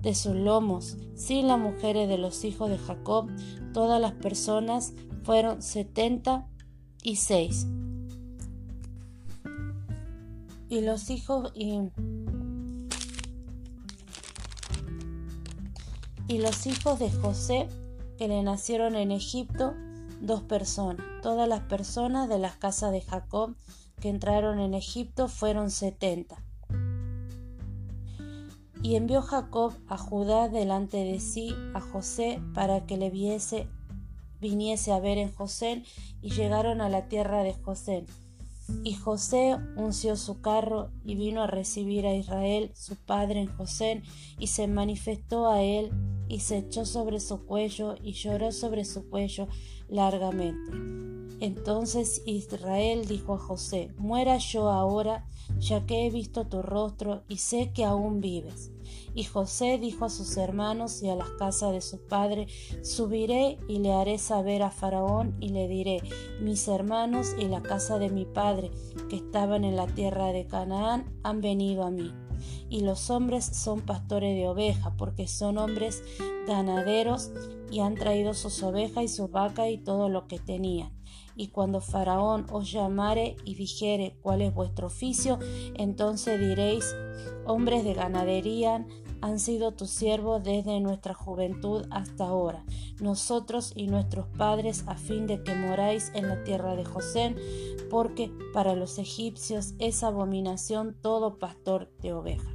de 0.00 0.14
sus 0.14 0.34
lomos, 0.34 0.96
sin 1.14 1.46
las 1.46 1.58
mujeres 1.58 2.08
de 2.08 2.16
los 2.16 2.42
hijos 2.42 2.70
de 2.70 2.78
Jacob, 2.78 3.30
todas 3.74 4.00
las 4.00 4.12
personas 4.12 4.94
fueron 5.24 5.60
setenta 5.60 6.48
y 7.02 7.16
seis. 7.16 7.66
Y 10.70 10.80
los 10.80 11.10
hijos 11.10 11.52
y, 11.54 11.80
y 16.28 16.38
los 16.38 16.66
hijos 16.66 16.98
de 16.98 17.10
José 17.10 17.68
que 18.16 18.26
le 18.26 18.42
nacieron 18.42 18.96
en 18.96 19.10
Egipto, 19.10 19.74
dos 20.22 20.40
personas. 20.44 21.04
Todas 21.20 21.46
las 21.46 21.60
personas 21.64 22.26
de 22.30 22.38
las 22.38 22.56
casas 22.56 22.90
de 22.90 23.02
Jacob 23.02 23.54
que 24.00 24.08
entraron 24.08 24.60
en 24.60 24.74
Egipto 24.74 25.28
fueron 25.28 25.70
setenta. 25.70 26.42
Y 28.82 28.94
envió 28.94 29.22
Jacob 29.22 29.74
a 29.88 29.98
Judá 29.98 30.48
delante 30.48 30.98
de 30.98 31.18
sí 31.18 31.54
a 31.74 31.80
José 31.80 32.40
para 32.54 32.86
que 32.86 32.96
le 32.96 33.10
viese, 33.10 33.68
viniese 34.40 34.92
a 34.92 35.00
ver 35.00 35.18
en 35.18 35.32
José, 35.32 35.82
y 36.22 36.30
llegaron 36.30 36.80
a 36.80 36.88
la 36.88 37.08
tierra 37.08 37.42
de 37.42 37.54
José. 37.54 38.06
Y 38.84 38.94
José 38.94 39.56
unció 39.76 40.14
su 40.16 40.40
carro 40.40 40.90
y 41.02 41.16
vino 41.16 41.42
a 41.42 41.46
recibir 41.46 42.06
a 42.06 42.14
Israel, 42.14 42.70
su 42.74 42.96
padre, 42.96 43.40
en 43.40 43.48
José, 43.48 44.02
y 44.38 44.48
se 44.48 44.68
manifestó 44.68 45.50
a 45.50 45.62
él, 45.62 45.90
y 46.28 46.40
se 46.40 46.58
echó 46.58 46.84
sobre 46.84 47.18
su 47.18 47.46
cuello, 47.46 47.96
y 48.02 48.12
lloró 48.12 48.52
sobre 48.52 48.84
su 48.84 49.08
cuello 49.08 49.48
largamente. 49.88 50.98
Entonces 51.40 52.22
Israel 52.26 53.06
dijo 53.06 53.34
a 53.34 53.38
José, 53.38 53.92
muera 53.96 54.38
yo 54.38 54.70
ahora, 54.70 55.24
ya 55.58 55.86
que 55.86 56.06
he 56.06 56.10
visto 56.10 56.46
tu 56.46 56.62
rostro 56.62 57.22
y 57.28 57.36
sé 57.36 57.70
que 57.72 57.84
aún 57.84 58.20
vives. 58.20 58.72
Y 59.14 59.24
José 59.24 59.78
dijo 59.78 60.04
a 60.04 60.10
sus 60.10 60.36
hermanos 60.36 61.02
y 61.02 61.08
a 61.08 61.14
las 61.14 61.30
casas 61.30 61.72
de 61.72 61.80
su 61.80 62.06
padre, 62.06 62.46
subiré 62.82 63.58
y 63.68 63.78
le 63.78 63.92
haré 63.92 64.18
saber 64.18 64.62
a 64.62 64.70
Faraón 64.70 65.36
y 65.40 65.50
le 65.50 65.68
diré, 65.68 66.00
mis 66.40 66.66
hermanos 66.68 67.34
y 67.38 67.46
la 67.46 67.62
casa 67.62 67.98
de 67.98 68.10
mi 68.10 68.24
padre, 68.24 68.70
que 69.08 69.16
estaban 69.16 69.64
en 69.64 69.76
la 69.76 69.86
tierra 69.86 70.32
de 70.32 70.46
Canaán, 70.46 71.12
han 71.22 71.40
venido 71.40 71.84
a 71.84 71.90
mí. 71.90 72.12
Y 72.68 72.80
los 72.80 73.10
hombres 73.10 73.44
son 73.44 73.80
pastores 73.80 74.36
de 74.36 74.48
ovejas, 74.48 74.92
porque 74.96 75.28
son 75.28 75.58
hombres 75.58 76.02
ganaderos 76.46 77.30
y 77.70 77.80
han 77.80 77.94
traído 77.94 78.34
sus 78.34 78.62
ovejas 78.62 79.04
y 79.04 79.08
sus 79.08 79.30
vacas 79.30 79.68
y 79.70 79.78
todo 79.78 80.08
lo 80.08 80.26
que 80.26 80.38
tenían. 80.38 80.92
Y 81.36 81.48
cuando 81.48 81.80
Faraón 81.80 82.46
os 82.50 82.72
llamare 82.72 83.36
y 83.44 83.54
dijere 83.54 84.16
cuál 84.22 84.42
es 84.42 84.52
vuestro 84.52 84.88
oficio, 84.88 85.38
entonces 85.74 86.40
diréis, 86.40 86.96
hombres 87.46 87.84
de 87.84 87.94
ganadería 87.94 88.84
han 89.20 89.38
sido 89.38 89.72
tus 89.72 89.90
siervos 89.90 90.42
desde 90.44 90.80
nuestra 90.80 91.14
juventud 91.14 91.86
hasta 91.90 92.26
ahora, 92.26 92.64
nosotros 93.00 93.72
y 93.74 93.86
nuestros 93.86 94.26
padres, 94.36 94.84
a 94.86 94.96
fin 94.96 95.26
de 95.26 95.42
que 95.42 95.54
moráis 95.54 96.10
en 96.14 96.28
la 96.28 96.42
tierra 96.44 96.76
de 96.76 96.84
José, 96.84 97.34
porque 97.90 98.30
para 98.52 98.74
los 98.74 98.98
egipcios 98.98 99.74
es 99.78 100.02
abominación 100.02 100.96
todo 101.00 101.38
pastor 101.38 101.90
de 102.02 102.12
ovejas. 102.12 102.54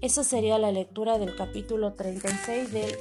Esa 0.00 0.22
sería 0.22 0.58
la 0.58 0.70
lectura 0.70 1.18
del 1.18 1.34
capítulo 1.34 1.94
36 1.94 2.72
del 2.72 2.92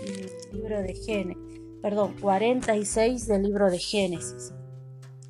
libro 0.54 0.82
de 0.82 0.96
Génesis, 0.96 1.62
perdón, 1.82 2.16
46 2.22 3.28
del 3.28 3.44
libro 3.44 3.70
de 3.70 3.80
Génesis. 3.80 4.54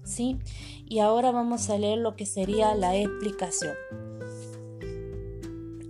¿Sí? 0.04 0.38
Y 0.86 1.00
ahora 1.00 1.32
vamos 1.32 1.70
a 1.70 1.78
leer 1.78 1.98
lo 1.98 2.16
que 2.16 2.26
sería 2.26 2.76
la 2.76 2.96
explicación. 2.96 3.74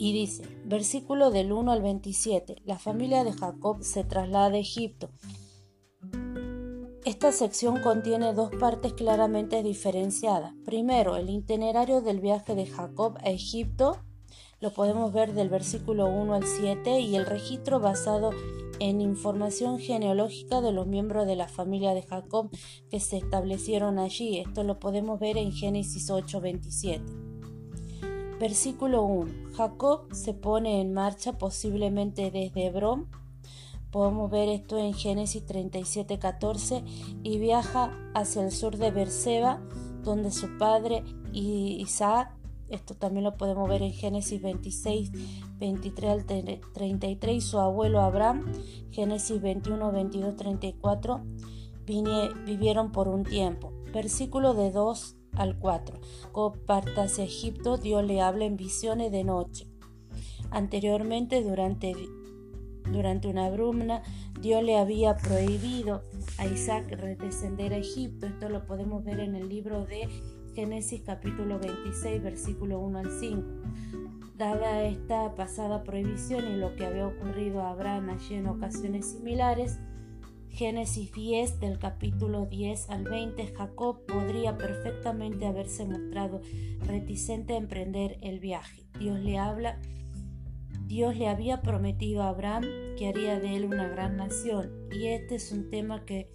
Y 0.03 0.11
dice, 0.11 0.43
versículo 0.65 1.31
del 1.31 1.53
1 1.53 1.71
al 1.71 1.81
27, 1.81 2.57
la 2.65 2.77
familia 2.77 3.23
de 3.23 3.31
Jacob 3.31 3.81
se 3.83 4.03
traslada 4.03 4.55
a 4.55 4.59
Egipto. 4.59 5.11
Esta 7.05 7.31
sección 7.31 7.81
contiene 7.81 8.33
dos 8.33 8.51
partes 8.53 8.91
claramente 8.91 9.63
diferenciadas. 9.63 10.55
Primero, 10.65 11.15
el 11.15 11.29
itinerario 11.29 12.01
del 12.01 12.19
viaje 12.19 12.53
de 12.53 12.65
Jacob 12.65 13.17
a 13.23 13.29
Egipto 13.29 14.01
lo 14.59 14.73
podemos 14.73 15.13
ver 15.13 15.31
del 15.31 15.47
versículo 15.47 16.07
1 16.07 16.33
al 16.33 16.45
7 16.45 16.99
y 16.99 17.15
el 17.15 17.25
registro 17.25 17.79
basado 17.79 18.31
en 18.79 18.99
información 18.99 19.79
genealógica 19.79 20.59
de 20.59 20.73
los 20.73 20.85
miembros 20.85 21.25
de 21.27 21.37
la 21.37 21.47
familia 21.47 21.93
de 21.93 22.01
Jacob 22.01 22.49
que 22.89 22.99
se 22.99 23.15
establecieron 23.15 23.99
allí. 23.99 24.39
Esto 24.39 24.65
lo 24.65 24.81
podemos 24.81 25.17
ver 25.21 25.37
en 25.37 25.53
Génesis 25.53 26.09
8, 26.09 26.41
27. 26.41 27.22
Versículo 28.43 29.03
1. 29.03 29.53
Jacob 29.55 30.13
se 30.13 30.33
pone 30.33 30.81
en 30.81 30.93
marcha 30.93 31.37
posiblemente 31.37 32.29
desde 32.29 32.65
Hebrón. 32.65 33.07
Podemos 33.89 34.29
ver 34.29 34.49
esto 34.49 34.77
en 34.77 34.93
Génesis 34.93 35.45
37, 35.45 36.19
14 36.19 36.83
y 37.23 37.37
viaja 37.37 37.97
hacia 38.13 38.43
el 38.43 38.51
sur 38.51 38.75
de 38.75 38.91
Berseba, 38.91 39.61
donde 40.03 40.29
su 40.29 40.57
padre 40.57 41.05
Isaac 41.31 42.35
esto 42.67 42.95
también 42.95 43.23
lo 43.23 43.37
podemos 43.37 43.69
ver 43.69 43.81
en 43.81 43.93
Génesis 43.93 44.41
26, 44.41 45.11
23 45.59 46.11
al 46.11 46.25
33. 46.25 47.41
Su 47.41 47.59
abuelo 47.59 48.01
Abraham, 48.01 48.51
Génesis 48.91 49.41
21, 49.41 49.89
22, 49.89 50.35
34, 50.35 51.23
vivieron 51.85 52.91
por 52.91 53.07
un 53.07 53.23
tiempo. 53.23 53.71
Versículo 53.93 54.53
de 54.53 54.71
2 54.71 55.15
al 55.35 55.57
4. 55.59 55.99
Parta 56.65 57.03
hacia 57.03 57.23
Egipto, 57.23 57.77
Dios 57.77 58.05
le 58.05 58.21
habla 58.21 58.45
en 58.45 58.57
visiones 58.57 59.11
de 59.11 59.23
noche. 59.23 59.67
Anteriormente, 60.51 61.43
durante, 61.43 61.93
durante 62.91 63.27
una 63.27 63.49
brumna, 63.49 64.03
Dios 64.39 64.63
le 64.63 64.77
había 64.77 65.17
prohibido 65.17 66.03
a 66.37 66.45
Isaac 66.45 66.85
descender 67.17 67.73
a 67.73 67.77
Egipto. 67.77 68.27
Esto 68.27 68.49
lo 68.49 68.65
podemos 68.65 69.03
ver 69.03 69.19
en 69.19 69.35
el 69.35 69.49
libro 69.49 69.85
de 69.85 70.07
Génesis 70.53 71.01
capítulo 71.01 71.59
26, 71.59 72.21
versículo 72.21 72.79
1 72.79 72.99
al 72.99 73.11
5. 73.11 73.43
Dada 74.37 74.83
esta 74.83 75.33
pasada 75.35 75.83
prohibición 75.83 76.47
y 76.47 76.57
lo 76.57 76.75
que 76.75 76.85
había 76.85 77.07
ocurrido 77.07 77.61
a 77.61 77.71
Abraham 77.71 78.09
allí 78.09 78.35
en 78.35 78.47
ocasiones 78.47 79.11
similares, 79.11 79.79
Génesis 80.53 81.11
10 81.11 81.59
del 81.61 81.79
capítulo 81.79 82.45
10 82.45 82.91
al 82.91 83.05
20, 83.05 83.55
Jacob 83.55 84.05
podría 84.05 84.55
perfectamente 84.55 85.47
haberse 85.47 85.83
mostrado 85.83 86.41
reticente 86.85 87.53
a 87.53 87.57
emprender 87.57 88.19
el 88.21 88.39
viaje. 88.39 88.85
Dios 88.99 89.19
le 89.19 89.39
habla, 89.39 89.81
Dios 90.85 91.17
le 91.17 91.27
había 91.27 91.63
prometido 91.63 92.21
a 92.21 92.29
Abraham 92.29 92.65
que 92.99 93.07
haría 93.07 93.39
de 93.39 93.55
él 93.55 93.65
una 93.65 93.87
gran 93.87 94.15
nación 94.15 94.71
y 94.91 95.07
este 95.07 95.35
es 95.35 95.51
un 95.51 95.71
tema 95.71 96.05
que 96.05 96.29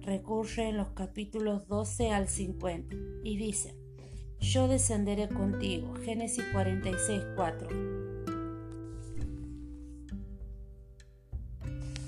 recurre 0.00 0.70
en 0.70 0.76
los 0.76 0.88
capítulos 0.88 1.68
12 1.68 2.10
al 2.10 2.26
50 2.26 2.96
y 3.22 3.36
dice, 3.36 3.76
yo 4.40 4.66
descenderé 4.66 5.28
contigo, 5.28 5.94
Génesis 5.94 6.44
46, 6.52 7.22
4. 7.36 8.09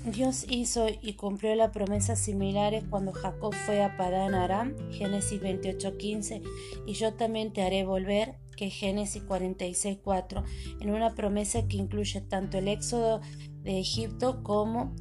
Dios 0.05 0.45
hizo 0.49 0.87
y 1.01 1.13
cumplió 1.13 1.55
las 1.55 1.71
promesas 1.71 2.19
similares 2.19 2.83
cuando 2.89 3.13
Jacob 3.13 3.53
fue 3.65 3.81
a 3.81 3.95
Padán 3.95 4.35
Aram, 4.35 4.75
Génesis 4.91 5.41
28:15, 5.41 6.41
y 6.85 6.93
yo 6.93 7.13
también 7.13 7.53
te 7.53 7.61
haré 7.61 7.85
volver, 7.85 8.35
que 8.57 8.69
Génesis 8.69 9.23
46:4, 9.23 10.43
en 10.81 10.89
una 10.89 11.15
promesa 11.15 11.67
que 11.67 11.77
incluye 11.77 12.19
tanto 12.21 12.57
el 12.57 12.67
éxodo 12.67 13.21
de 13.61 13.79
Egipto 13.79 14.43
como 14.43 14.93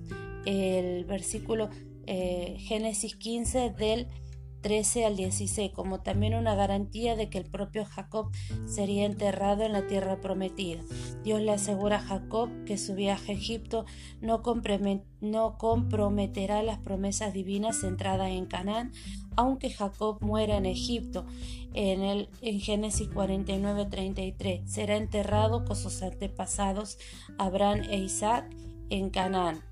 el 0.47 1.05
versículo 1.05 1.69
eh, 2.07 2.57
Génesis 2.59 3.17
15 3.17 3.71
del 3.71 4.09
13 4.63 5.05
al 5.05 5.17
16, 5.17 5.73
como 5.73 6.01
también 6.01 6.35
una 6.35 6.55
garantía 6.55 7.17
de 7.17 7.29
que 7.29 7.39
el 7.39 7.45
propio 7.45 7.85
Jacob 7.85 8.31
sería 8.67 9.05
enterrado 9.05 9.65
en 9.65 9.73
la 9.73 9.87
tierra 9.87 10.21
prometida. 10.21 10.81
Dios 11.25 11.41
le 11.41 11.53
asegura 11.53 11.97
a 11.97 12.03
Jacob 12.03 12.49
que 12.65 12.79
su 12.79 12.95
viaje 12.95 13.33
a 13.33 13.35
Egipto 13.35 13.85
no, 14.21 14.43
comprometerá 15.59 16.63
las 16.63 16.79
promesas 16.79 17.33
divinas 17.33 17.81
centradas 17.81 18.31
en 18.31 18.47
Canaán, 18.47 18.93
aunque 19.37 19.71
Jacob 19.71 20.19
muera 20.21 20.57
en 20.57 20.67
Egipto. 20.67 21.27
En, 21.75 22.03
el, 22.03 22.29
en 22.41 22.61
Génesis 22.61 23.09
49, 23.09 23.87
33, 23.87 24.71
será 24.71 24.97
enterrado 24.97 25.65
con 25.65 25.77
sus 25.77 26.03
antepasados 26.03 26.99
Abraham 27.39 27.83
e 27.91 27.99
Isaac 27.99 28.49
en 28.91 29.11
Canaán. 29.11 29.63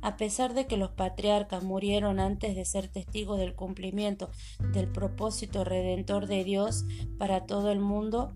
A 0.00 0.16
pesar 0.16 0.54
de 0.54 0.66
que 0.66 0.76
los 0.76 0.90
patriarcas 0.90 1.64
murieron 1.64 2.20
antes 2.20 2.54
de 2.54 2.64
ser 2.64 2.88
testigos 2.88 3.38
del 3.38 3.54
cumplimiento 3.54 4.30
del 4.72 4.88
propósito 4.88 5.64
redentor 5.64 6.26
de 6.26 6.44
Dios 6.44 6.84
para 7.18 7.46
todo 7.46 7.72
el 7.72 7.80
mundo, 7.80 8.32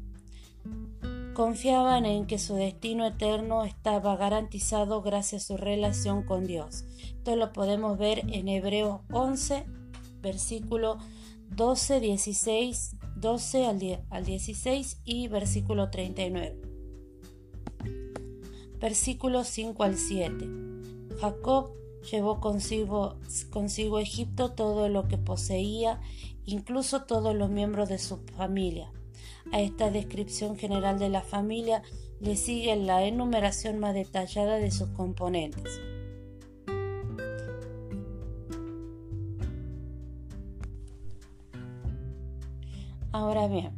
confiaban 1.35 2.05
en 2.05 2.27
que 2.27 2.39
su 2.39 2.55
destino 2.55 3.07
eterno 3.07 3.65
estaba 3.65 4.17
garantizado 4.17 5.03
gracias 5.03 5.45
a 5.45 5.47
su 5.47 5.57
relación 5.57 6.25
con 6.25 6.47
Dios. 6.47 6.85
Esto 7.05 7.37
lo 7.37 7.53
podemos 7.53 7.97
ver 7.99 8.25
en 8.29 8.49
Hebreos 8.49 9.01
11, 9.11 9.65
versículo 10.21 10.99
12, 11.51 12.01
16, 12.01 12.97
12 13.17 13.67
al 14.11 14.25
16 14.25 15.01
y 15.05 15.29
versículo 15.29 15.91
39. 15.91 16.61
Versículo 18.81 19.45
5 19.45 19.85
al 19.85 19.97
7. 19.97 20.62
Jacob 21.23 21.71
llevó 22.11 22.41
consigo, 22.41 23.15
consigo 23.51 24.01
Egipto 24.01 24.51
todo 24.51 24.89
lo 24.89 25.07
que 25.07 25.19
poseía, 25.19 26.01
incluso 26.47 27.05
todos 27.05 27.33
los 27.33 27.49
miembros 27.49 27.89
de 27.89 27.99
su 27.99 28.17
familia. 28.37 28.91
A 29.53 29.61
esta 29.61 29.93
descripción 29.93 30.57
general 30.57 30.99
de 30.99 31.11
la 31.11 31.23
familia 31.23 31.85
le 32.19 32.35
sigue 32.35 32.75
la 32.75 33.05
enumeración 33.05 33.79
más 33.79 33.95
detallada 33.95 34.57
de 34.57 34.73
sus 34.73 34.89
componentes. 34.89 35.81
Ahora 43.13 43.47
bien, 43.47 43.71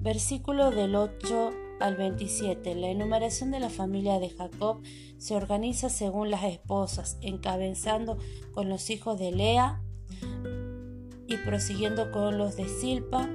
versículo 0.00 0.70
del 0.70 0.94
8 0.94 1.61
al 1.82 1.96
27. 1.96 2.74
La 2.76 2.88
enumeración 2.88 3.50
de 3.50 3.60
la 3.60 3.68
familia 3.68 4.18
de 4.20 4.30
Jacob 4.30 4.82
se 5.18 5.34
organiza 5.34 5.88
según 5.88 6.30
las 6.30 6.44
esposas, 6.44 7.18
encabezando 7.20 8.18
con 8.52 8.68
los 8.68 8.88
hijos 8.90 9.18
de 9.18 9.32
Lea 9.32 9.82
y 11.26 11.36
prosiguiendo 11.38 12.10
con 12.12 12.38
los 12.38 12.56
de 12.56 12.68
Silpa, 12.68 13.28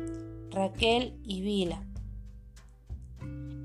Raquel 0.50 1.20
y 1.24 1.42
Bila. 1.42 1.84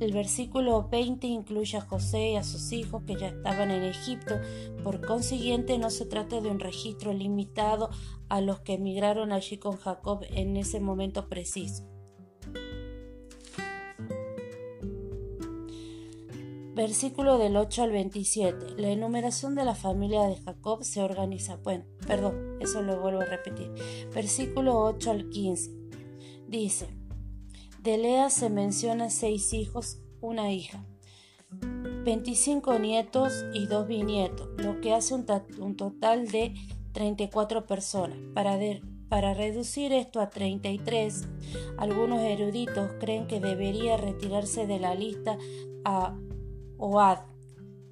El 0.00 0.12
versículo 0.12 0.88
20 0.88 1.28
incluye 1.28 1.78
a 1.78 1.80
José 1.80 2.32
y 2.32 2.36
a 2.36 2.42
sus 2.42 2.72
hijos 2.72 3.04
que 3.04 3.14
ya 3.14 3.28
estaban 3.28 3.70
en 3.70 3.84
Egipto, 3.84 4.34
por 4.82 5.06
consiguiente 5.06 5.78
no 5.78 5.90
se 5.90 6.06
trata 6.06 6.40
de 6.40 6.50
un 6.50 6.58
registro 6.58 7.12
limitado 7.12 7.88
a 8.28 8.40
los 8.40 8.60
que 8.60 8.74
emigraron 8.74 9.30
allí 9.30 9.58
con 9.58 9.76
Jacob 9.76 10.24
en 10.30 10.56
ese 10.56 10.80
momento 10.80 11.28
preciso. 11.28 11.91
Versículo 16.74 17.36
del 17.36 17.56
8 17.56 17.82
al 17.82 17.90
27. 17.90 18.80
La 18.80 18.88
enumeración 18.88 19.54
de 19.54 19.64
la 19.64 19.74
familia 19.74 20.22
de 20.22 20.36
Jacob 20.36 20.84
se 20.84 21.02
organiza. 21.02 21.56
Bueno, 21.56 21.84
perdón, 22.06 22.56
eso 22.60 22.80
lo 22.80 22.98
vuelvo 22.98 23.20
a 23.20 23.26
repetir. 23.26 23.70
Versículo 24.14 24.78
8 24.78 25.10
al 25.10 25.28
15. 25.28 25.70
Dice, 26.48 26.88
de 27.82 27.98
Lea 27.98 28.30
se 28.30 28.48
menciona 28.48 29.10
seis 29.10 29.52
hijos, 29.52 29.98
una 30.20 30.52
hija, 30.52 30.86
25 32.04 32.78
nietos 32.78 33.44
y 33.52 33.66
dos 33.66 33.86
bisnietos, 33.86 34.48
lo 34.56 34.80
que 34.80 34.92
hace 34.92 35.14
un, 35.14 35.26
un 35.58 35.76
total 35.76 36.28
de 36.28 36.54
34 36.92 37.66
personas. 37.66 38.16
Para, 38.34 38.58
para 39.08 39.34
reducir 39.34 39.92
esto 39.92 40.20
a 40.20 40.30
33, 40.30 41.28
algunos 41.76 42.20
eruditos 42.20 42.92
creen 42.98 43.26
que 43.26 43.40
debería 43.40 43.96
retirarse 43.96 44.66
de 44.66 44.78
la 44.78 44.94
lista 44.94 45.36
a 45.84 46.16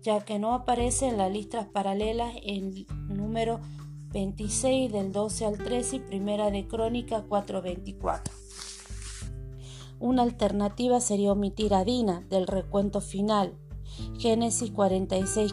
Ya 0.03 0.24
que 0.24 0.38
no 0.40 0.53
aparece 0.53 1.07
en 1.07 1.16
las 1.18 1.31
listas 1.31 1.66
paralelas 1.66 2.35
en 2.42 2.87
número 3.07 3.61
26 4.12 4.90
del 4.90 5.12
12 5.12 5.46
al 5.46 5.59
13 5.59 5.96
y 5.96 6.00
primera 6.00 6.50
de 6.50 6.66
Crónica 6.66 7.22
424. 7.22 8.35
Una 10.00 10.22
alternativa 10.22 11.00
sería 11.00 11.33
omitir 11.33 11.72
a 11.72 11.85
Dina 11.85 12.22
del 12.31 12.48
recuento 12.48 13.00
final, 13.00 13.55
Génesis 14.18 14.72
46, 14.72 15.53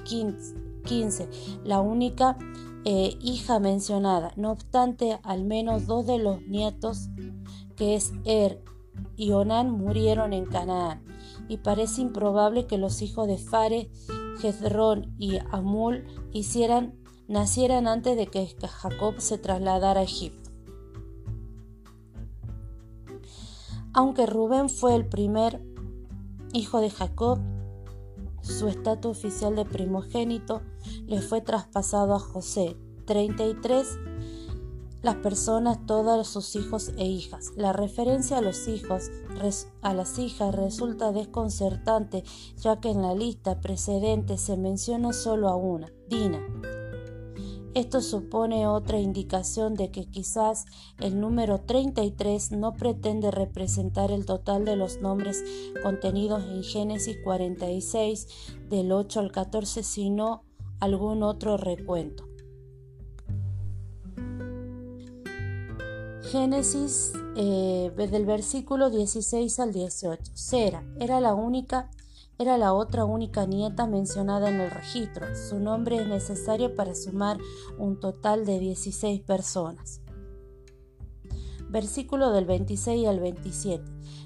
15, 0.83 1.29
la 1.63 1.79
única 1.79 2.37
eh, 2.85 3.17
hija 3.21 3.59
mencionada. 3.59 4.31
No 4.35 4.51
obstante, 4.51 5.19
al 5.21 5.43
menos 5.43 5.85
dos 5.85 6.07
de 6.07 6.17
los 6.17 6.41
nietos, 6.47 7.09
que 7.75 7.95
es 7.95 8.13
Er 8.25 8.63
y 9.15 9.31
Onán, 9.31 9.69
murieron 9.69 10.33
en 10.33 10.45
Canaán 10.45 11.16
y 11.47 11.57
parece 11.57 12.01
improbable 12.01 12.67
que 12.67 12.77
los 12.77 13.01
hijos 13.01 13.27
de 13.27 13.37
Fares, 13.37 13.87
Jezrón 14.39 15.13
y 15.17 15.37
Amul 15.51 16.05
hicieran, 16.31 16.93
nacieran 17.27 17.87
antes 17.87 18.17
de 18.17 18.27
que 18.27 18.47
Jacob 18.47 19.15
se 19.19 19.37
trasladara 19.37 20.01
a 20.01 20.03
Egipto. 20.03 20.51
Aunque 23.93 24.25
Rubén 24.25 24.69
fue 24.69 24.95
el 24.95 25.07
primer 25.07 25.61
hijo 26.53 26.81
de 26.81 26.89
Jacob, 26.89 27.39
su 28.41 28.67
estatus 28.67 29.17
oficial 29.17 29.55
de 29.55 29.65
primogénito 29.65 30.61
le 31.05 31.21
fue 31.21 31.41
traspasado 31.41 32.13
a 32.13 32.19
José. 32.19 32.77
33 33.05 33.99
las 35.01 35.15
personas, 35.15 35.85
todos 35.85 36.27
sus 36.27 36.55
hijos 36.55 36.91
e 36.97 37.05
hijas. 37.05 37.51
La 37.55 37.73
referencia 37.73 38.37
a 38.37 38.41
los 38.41 38.67
hijos, 38.67 39.11
a 39.81 39.93
las 39.93 40.19
hijas 40.19 40.55
resulta 40.55 41.11
desconcertante, 41.11 42.23
ya 42.57 42.79
que 42.79 42.89
en 42.89 43.01
la 43.01 43.13
lista 43.13 43.61
precedente 43.61 44.37
se 44.37 44.57
menciona 44.57 45.13
solo 45.13 45.49
a 45.49 45.55
una, 45.55 45.91
Dina. 46.09 46.41
Esto 47.77 48.01
supone 48.01 48.65
otra 48.65 48.99
indicación 48.99 49.75
de 49.75 49.91
que 49.91 50.05
quizás 50.05 50.65
el 50.99 51.19
número 51.19 51.59
33 51.59 52.53
no 52.53 52.73
pretende 52.73 53.29
representar 53.29 54.09
el 54.09 54.25
total 54.25 54.65
de 54.65 54.75
los 54.75 54.99
nombres 54.99 55.43
contenidos 55.83 56.43
en 56.45 56.63
Génesis 56.63 57.17
46 57.23 58.27
del 58.67 58.91
8 58.91 59.19
al 59.19 59.31
14, 59.31 59.83
sino 59.83 60.43
algún 60.79 61.21
otro 61.21 61.57
recuento. 61.57 62.26
Génesis 66.31 67.13
eh, 67.37 67.89
del 67.95 68.25
versículo 68.25 68.89
16 68.89 69.59
al 69.61 69.71
18. 69.71 70.31
Sera 70.33 70.83
era 70.99 71.21
la 71.21 71.33
única, 71.33 71.89
era 72.37 72.57
la 72.57 72.73
otra 72.73 73.05
única 73.05 73.45
nieta 73.45 73.87
mencionada 73.87 74.49
en 74.49 74.59
el 74.59 74.69
registro. 74.69 75.25
Su 75.37 75.59
nombre 75.59 76.01
es 76.01 76.07
necesario 76.07 76.75
para 76.75 76.95
sumar 76.95 77.37
un 77.77 78.01
total 78.01 78.45
de 78.45 78.59
16 78.59 79.21
personas. 79.21 80.01
Versículo 81.69 82.31
del 82.31 82.45
26 82.45 83.07
al 83.07 83.21
27. 83.21 83.85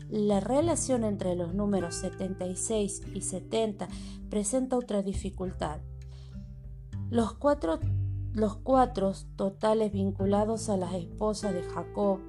La 0.09 0.39
relación 0.39 1.03
entre 1.03 1.35
los 1.35 1.53
números 1.53 1.93
76 1.95 3.03
y 3.13 3.21
70 3.21 3.87
presenta 4.27 4.75
otra 4.75 5.03
dificultad. 5.03 5.81
Los 7.11 7.33
cuatro 7.33 7.79
los 8.33 8.55
cuatro 8.57 9.13
totales 9.35 9.91
vinculados 9.91 10.69
a 10.69 10.77
las 10.77 10.93
esposas 10.93 11.53
de 11.53 11.63
Jacob, 11.63 12.19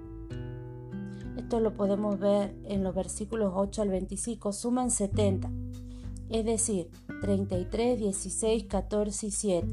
esto 1.37 1.61
lo 1.61 1.75
podemos 1.75 2.19
ver 2.19 2.55
en 2.65 2.83
los 2.83 2.95
versículos 2.95 3.53
8 3.55 3.83
al 3.83 3.89
25, 3.91 4.53
suman 4.53 4.91
70, 4.91 5.51
es 6.31 6.45
decir, 6.45 6.91
33, 7.21 7.99
16, 7.99 8.65
14 8.65 9.27
y 9.27 9.31
7, 9.31 9.67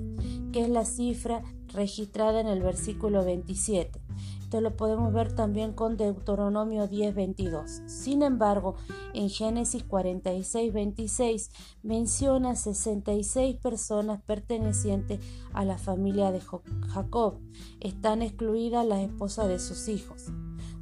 que 0.52 0.62
es 0.62 0.70
la 0.70 0.86
cifra 0.86 1.44
registrada 1.74 2.42
en 2.42 2.48
el 2.48 2.62
versículo 2.62 3.24
27. 3.24 4.00
Esto 4.50 4.62
lo 4.62 4.76
podemos 4.76 5.14
ver 5.14 5.32
también 5.32 5.74
con 5.74 5.96
Deuteronomio 5.96 6.88
10, 6.88 7.14
22. 7.14 7.84
Sin 7.86 8.24
embargo, 8.24 8.78
en 9.14 9.30
Génesis 9.30 9.84
46, 9.84 10.74
26 10.74 11.52
menciona 11.84 12.56
66 12.56 13.58
personas 13.58 14.24
pertenecientes 14.24 15.20
a 15.54 15.66
la 15.66 15.78
familia 15.78 16.32
de 16.32 16.42
Jacob. 16.42 17.38
Están 17.80 18.24
excluidas 18.24 18.88
las 18.88 19.02
esposas 19.02 19.50
de 19.50 19.60
sus 19.60 19.88
hijos, 19.88 20.32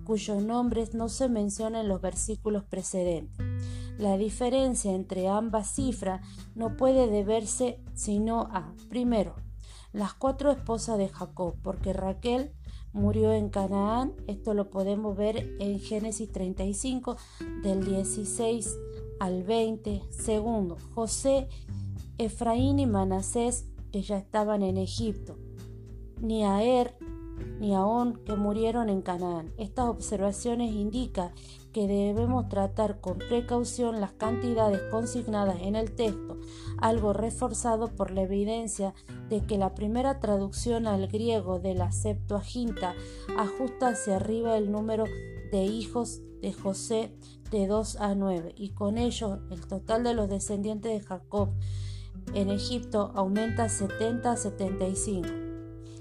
cuyos 0.06 0.42
nombres 0.42 0.94
no 0.94 1.10
se 1.10 1.28
mencionan 1.28 1.82
en 1.82 1.90
los 1.90 2.00
versículos 2.00 2.64
precedentes. 2.64 3.46
La 3.98 4.16
diferencia 4.16 4.94
entre 4.94 5.28
ambas 5.28 5.76
cifras 5.76 6.26
no 6.56 6.78
puede 6.78 7.10
deberse 7.10 7.84
sino 7.96 8.44
a, 8.44 8.74
primero, 8.88 9.36
las 9.92 10.14
cuatro 10.14 10.52
esposas 10.52 10.98
de 10.98 11.10
Jacob, 11.10 11.56
porque 11.62 11.92
Raquel 11.92 12.54
murió 12.98 13.32
en 13.32 13.50
Canaán. 13.50 14.14
Esto 14.28 14.54
lo 14.54 14.70
podemos 14.70 15.16
ver 15.16 15.56
en 15.60 15.80
Génesis 15.80 16.32
35 16.32 17.16
del 17.64 17.86
16 17.86 18.78
al 19.20 19.44
20. 19.44 20.02
Segundo, 20.10 20.78
José, 20.94 21.48
Efraín 22.18 22.80
y 22.80 22.86
Manasés 22.86 23.66
que 23.92 24.02
ya 24.02 24.18
estaban 24.18 24.64
en 24.64 24.78
Egipto. 24.78 25.38
Ni 26.20 26.44
Er 26.44 26.98
ni 27.60 27.76
On 27.76 28.16
que 28.26 28.36
murieron 28.36 28.90
en 28.90 29.02
Canaán. 29.02 29.52
Estas 29.58 29.88
observaciones 29.88 30.74
indican 30.74 31.32
que 31.78 31.86
debemos 31.86 32.50
tratar 32.50 33.02
con 33.02 33.20
precaución 33.20 34.02
las 34.02 34.12
cantidades 34.12 34.82
consignadas 34.90 35.62
en 35.62 35.76
el 35.76 35.92
texto, 35.92 36.40
algo 36.80 37.14
reforzado 37.14 37.90
por 37.90 38.10
la 38.10 38.24
evidencia 38.24 38.96
de 39.30 39.42
que 39.42 39.60
la 39.60 39.76
primera 39.76 40.20
traducción 40.20 40.88
al 40.88 41.08
griego 41.08 41.60
de 41.60 41.76
la 41.76 41.92
Septuaginta 41.92 42.96
ajusta 43.38 43.90
hacia 43.90 44.16
arriba 44.16 44.58
el 44.58 44.72
número 44.72 45.04
de 45.52 45.66
hijos 45.66 46.22
de 46.42 46.52
José 46.52 47.16
de 47.52 47.68
2 47.68 47.98
a 47.98 48.16
9 48.16 48.56
y 48.58 48.70
con 48.70 48.98
ello 48.98 49.38
el 49.52 49.68
total 49.68 50.04
de 50.04 50.16
los 50.16 50.30
descendientes 50.30 50.92
de 50.92 51.08
Jacob 51.08 51.50
en 52.34 52.50
Egipto 52.50 53.12
aumenta 53.14 53.70
70 53.70 54.32
a 54.32 54.36
75. 54.36 55.30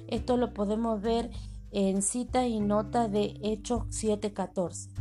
Esto 0.07 0.39
lo 0.39 0.55
podemos 0.55 1.03
ver 1.03 1.29
en 1.71 2.01
cita 2.01 2.47
y 2.47 2.61
nota 2.61 3.09
de 3.09 3.39
Hechos 3.43 3.83
7:14. 3.91 4.96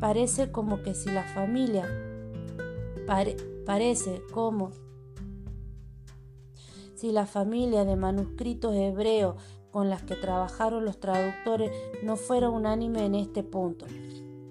Parece 0.00 0.52
como 0.52 0.82
que 0.82 0.94
si 0.94 1.10
la 1.10 1.24
familia 1.24 1.86
parece 3.64 4.22
como 4.32 4.70
si 6.94 7.10
la 7.12 7.26
familia 7.26 7.84
de 7.84 7.96
manuscritos 7.96 8.74
hebreos 8.74 9.36
con 9.70 9.88
las 9.88 10.02
que 10.02 10.16
trabajaron 10.16 10.84
los 10.84 10.98
traductores 10.98 11.70
no 12.02 12.16
fuera 12.16 12.50
unánime 12.50 13.04
en 13.06 13.14
este 13.14 13.42
punto. 13.42 13.86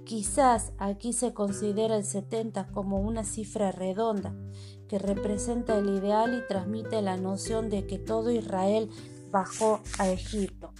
Quizás 0.05 0.71
aquí 0.77 1.11
se 1.11 1.33
considera 1.33 1.97
el 1.97 2.05
70 2.05 2.67
como 2.67 3.01
una 3.01 3.25
cifra 3.25 3.71
redonda 3.71 4.33
que 4.87 4.97
representa 4.97 5.77
el 5.77 5.89
ideal 5.89 6.33
y 6.33 6.47
transmite 6.47 7.01
la 7.01 7.17
noción 7.17 7.69
de 7.69 7.85
que 7.85 7.99
todo 7.99 8.31
Israel 8.31 8.89
bajó 9.29 9.81
a 9.99 10.09
Egipto. 10.09 10.71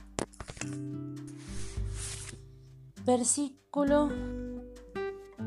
Versículo 3.04 4.10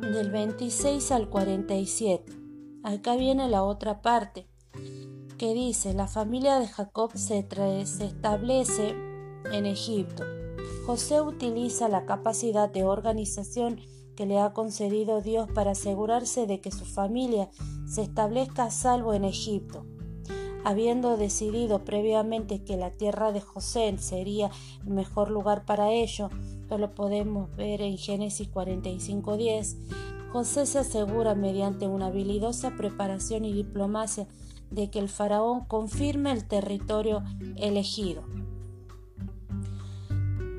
del 0.00 0.30
26 0.30 1.12
al 1.12 1.28
47. 1.28 2.32
Acá 2.82 3.16
viene 3.16 3.48
la 3.48 3.62
otra 3.62 4.00
parte 4.02 4.48
que 5.38 5.54
dice, 5.54 5.94
la 5.94 6.06
familia 6.06 6.58
de 6.58 6.66
Jacob 6.66 7.12
se, 7.14 7.38
establece 7.38 8.94
en 9.52 9.66
Egipto. 9.66 10.24
José 10.86 11.20
utiliza 11.20 11.88
la 11.88 12.06
capacidad 12.06 12.68
de 12.68 12.84
organización 12.84 13.80
que 14.16 14.26
le 14.26 14.38
ha 14.38 14.52
concedido 14.52 15.20
Dios 15.20 15.48
para 15.54 15.72
asegurarse 15.72 16.46
de 16.46 16.60
que 16.60 16.72
su 16.72 16.84
familia 16.84 17.48
se 17.86 18.02
establezca 18.02 18.64
a 18.64 18.70
salvo 18.70 19.14
en 19.14 19.24
Egipto. 19.24 19.86
Habiendo 20.64 21.16
decidido 21.16 21.84
previamente 21.84 22.64
que 22.64 22.76
la 22.76 22.90
tierra 22.90 23.32
de 23.32 23.40
José 23.40 23.96
sería 23.98 24.50
el 24.84 24.92
mejor 24.92 25.30
lugar 25.30 25.64
para 25.64 25.90
ello, 25.90 26.28
esto 26.70 26.78
lo 26.78 26.94
podemos 26.94 27.56
ver 27.56 27.82
en 27.82 27.98
Génesis 27.98 28.48
45:10, 28.48 29.76
José 30.32 30.66
se 30.66 30.78
asegura 30.78 31.34
mediante 31.34 31.88
una 31.88 32.06
habilidosa 32.06 32.76
preparación 32.76 33.44
y 33.44 33.52
diplomacia 33.52 34.28
de 34.70 34.88
que 34.88 35.00
el 35.00 35.08
faraón 35.08 35.64
confirme 35.64 36.30
el 36.30 36.46
territorio 36.46 37.24
elegido. 37.56 38.22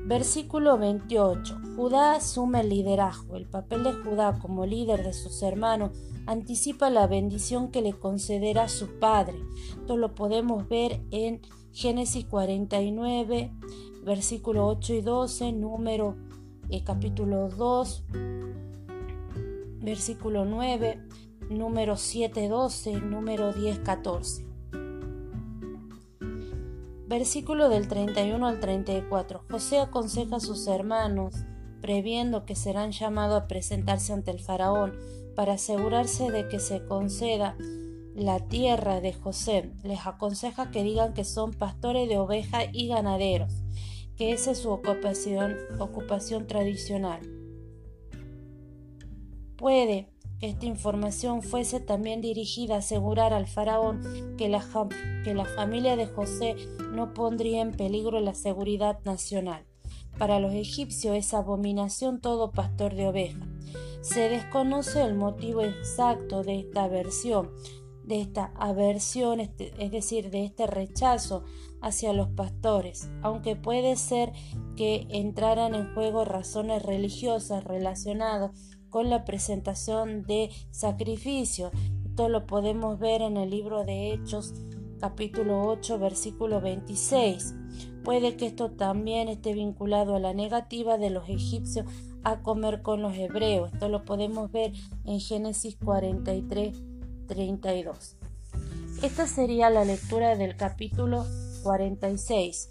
Versículo 0.04 0.76
28. 0.76 1.58
Judá 1.76 2.16
asume 2.16 2.60
el 2.60 2.68
liderazgo. 2.68 3.36
El 3.36 3.46
papel 3.46 3.82
de 3.82 3.94
Judá 3.94 4.38
como 4.38 4.66
líder 4.66 5.04
de 5.04 5.14
sus 5.14 5.42
hermanos 5.42 5.92
anticipa 6.26 6.90
la 6.90 7.06
bendición 7.06 7.70
que 7.70 7.80
le 7.80 7.94
concederá 7.94 8.68
su 8.68 8.98
padre. 8.98 9.38
Esto 9.80 9.96
lo 9.96 10.14
podemos 10.14 10.68
ver 10.68 11.00
en 11.10 11.40
Génesis 11.72 12.26
49, 12.26 13.50
versículo 14.02 14.66
8 14.66 14.94
y 14.94 15.00
12, 15.00 15.52
número 15.52 16.16
eh, 16.70 16.82
capítulo 16.84 17.48
2, 17.48 18.04
versículo 19.80 20.44
9, 20.44 21.00
número 21.50 21.96
7, 21.96 22.48
12, 22.48 23.00
número 23.00 23.52
10, 23.52 23.78
14. 23.80 24.46
Versículo 27.06 27.68
del 27.68 27.88
31 27.88 28.46
al 28.46 28.58
34. 28.58 29.44
José 29.50 29.80
aconseja 29.80 30.36
a 30.36 30.40
sus 30.40 30.66
hermanos, 30.66 31.34
previendo 31.82 32.46
que 32.46 32.54
serán 32.54 32.92
llamados 32.92 33.42
a 33.42 33.48
presentarse 33.48 34.14
ante 34.14 34.30
el 34.30 34.40
faraón, 34.40 34.94
para 35.36 35.54
asegurarse 35.54 36.30
de 36.30 36.48
que 36.48 36.58
se 36.58 36.84
conceda 36.86 37.56
la 38.14 38.40
tierra 38.40 39.00
de 39.00 39.12
José. 39.12 39.72
Les 39.82 40.06
aconseja 40.06 40.70
que 40.70 40.82
digan 40.82 41.12
que 41.12 41.24
son 41.24 41.52
pastores 41.52 42.08
de 42.08 42.18
ovejas 42.18 42.64
y 42.72 42.88
ganaderos, 42.88 43.61
que 44.16 44.32
esa 44.32 44.52
es 44.52 44.58
su 44.58 44.70
ocupación, 44.70 45.56
ocupación 45.78 46.46
tradicional. 46.46 47.20
Puede 49.56 50.08
que 50.38 50.48
esta 50.48 50.66
información 50.66 51.42
fuese 51.42 51.78
también 51.78 52.20
dirigida 52.20 52.74
a 52.74 52.78
asegurar 52.78 53.32
al 53.32 53.46
faraón 53.46 54.34
que 54.36 54.48
la, 54.48 54.64
que 55.22 55.34
la 55.34 55.44
familia 55.44 55.96
de 55.96 56.06
José 56.06 56.56
no 56.92 57.14
pondría 57.14 57.62
en 57.62 57.70
peligro 57.70 58.18
la 58.20 58.34
seguridad 58.34 58.98
nacional. 59.04 59.64
Para 60.18 60.40
los 60.40 60.52
egipcios 60.52 61.16
es 61.16 61.32
abominación 61.32 62.20
todo 62.20 62.50
pastor 62.50 62.94
de 62.94 63.06
ovejas. 63.06 63.48
Se 64.00 64.28
desconoce 64.28 65.02
el 65.02 65.14
motivo 65.14 65.62
exacto 65.62 66.42
de 66.42 66.58
esta 66.58 66.84
aversión, 66.84 67.50
de 68.04 68.20
esta 68.20 68.52
aversión, 68.56 69.38
este, 69.38 69.72
es 69.78 69.92
decir, 69.92 70.30
de 70.30 70.44
este 70.44 70.66
rechazo 70.66 71.44
hacia 71.82 72.12
los 72.12 72.28
pastores, 72.28 73.10
aunque 73.22 73.56
puede 73.56 73.96
ser 73.96 74.32
que 74.76 75.06
entraran 75.10 75.74
en 75.74 75.92
juego 75.94 76.24
razones 76.24 76.82
religiosas 76.82 77.64
relacionadas 77.64 78.52
con 78.88 79.10
la 79.10 79.24
presentación 79.24 80.24
de 80.24 80.50
sacrificio. 80.70 81.70
Esto 82.06 82.28
lo 82.28 82.46
podemos 82.46 82.98
ver 82.98 83.20
en 83.22 83.36
el 83.36 83.50
libro 83.50 83.84
de 83.84 84.12
Hechos 84.12 84.54
capítulo 85.00 85.64
8 85.66 85.98
versículo 85.98 86.60
26. 86.60 87.54
Puede 88.04 88.36
que 88.36 88.46
esto 88.46 88.70
también 88.70 89.28
esté 89.28 89.52
vinculado 89.52 90.14
a 90.14 90.20
la 90.20 90.32
negativa 90.32 90.96
de 90.96 91.10
los 91.10 91.28
egipcios 91.28 91.86
a 92.22 92.40
comer 92.42 92.82
con 92.82 93.02
los 93.02 93.16
hebreos. 93.16 93.72
Esto 93.72 93.88
lo 93.88 94.04
podemos 94.04 94.52
ver 94.52 94.72
en 95.04 95.18
Génesis 95.18 95.76
43, 95.84 96.80
32. 97.26 98.16
Esta 99.02 99.26
sería 99.26 99.70
la 99.70 99.84
lectura 99.84 100.36
del 100.36 100.56
capítulo 100.56 101.24
46. 101.62 102.68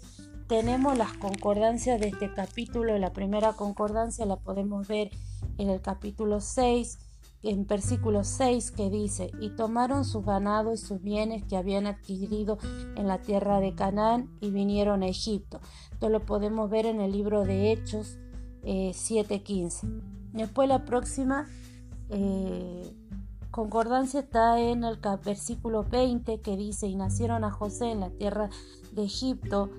Tenemos 0.48 0.96
las 0.98 1.12
concordancias 1.14 2.00
de 2.00 2.08
este 2.08 2.32
capítulo. 2.32 2.98
La 2.98 3.12
primera 3.12 3.54
concordancia 3.54 4.26
la 4.26 4.36
podemos 4.36 4.86
ver 4.86 5.10
en 5.58 5.70
el 5.70 5.80
capítulo 5.80 6.40
6, 6.40 6.98
en 7.42 7.66
versículo 7.66 8.22
6 8.24 8.70
que 8.70 8.90
dice, 8.90 9.30
y 9.40 9.50
tomaron 9.50 10.04
sus 10.04 10.24
ganados 10.24 10.74
y 10.80 10.86
sus 10.86 11.02
bienes 11.02 11.44
que 11.44 11.56
habían 11.56 11.86
adquirido 11.86 12.58
en 12.96 13.08
la 13.08 13.18
tierra 13.22 13.60
de 13.60 13.74
Canaán 13.74 14.30
y 14.40 14.50
vinieron 14.50 15.02
a 15.02 15.08
Egipto. 15.08 15.60
Esto 15.92 16.08
lo 16.08 16.24
podemos 16.24 16.70
ver 16.70 16.86
en 16.86 17.00
el 17.00 17.12
libro 17.12 17.44
de 17.44 17.72
Hechos 17.72 18.18
7.15. 18.62 19.84
Eh, 19.84 20.02
Después 20.32 20.68
la 20.68 20.84
próxima 20.84 21.46
eh, 22.08 22.94
concordancia 23.52 24.20
está 24.20 24.58
en 24.58 24.82
el 24.82 24.98
versículo 25.24 25.84
20 25.84 26.40
que 26.40 26.56
dice, 26.56 26.88
y 26.88 26.96
nacieron 26.96 27.44
a 27.44 27.50
José 27.50 27.92
en 27.92 28.00
la 28.00 28.10
tierra 28.10 28.48
de 28.92 29.04
Egipto, 29.04 29.70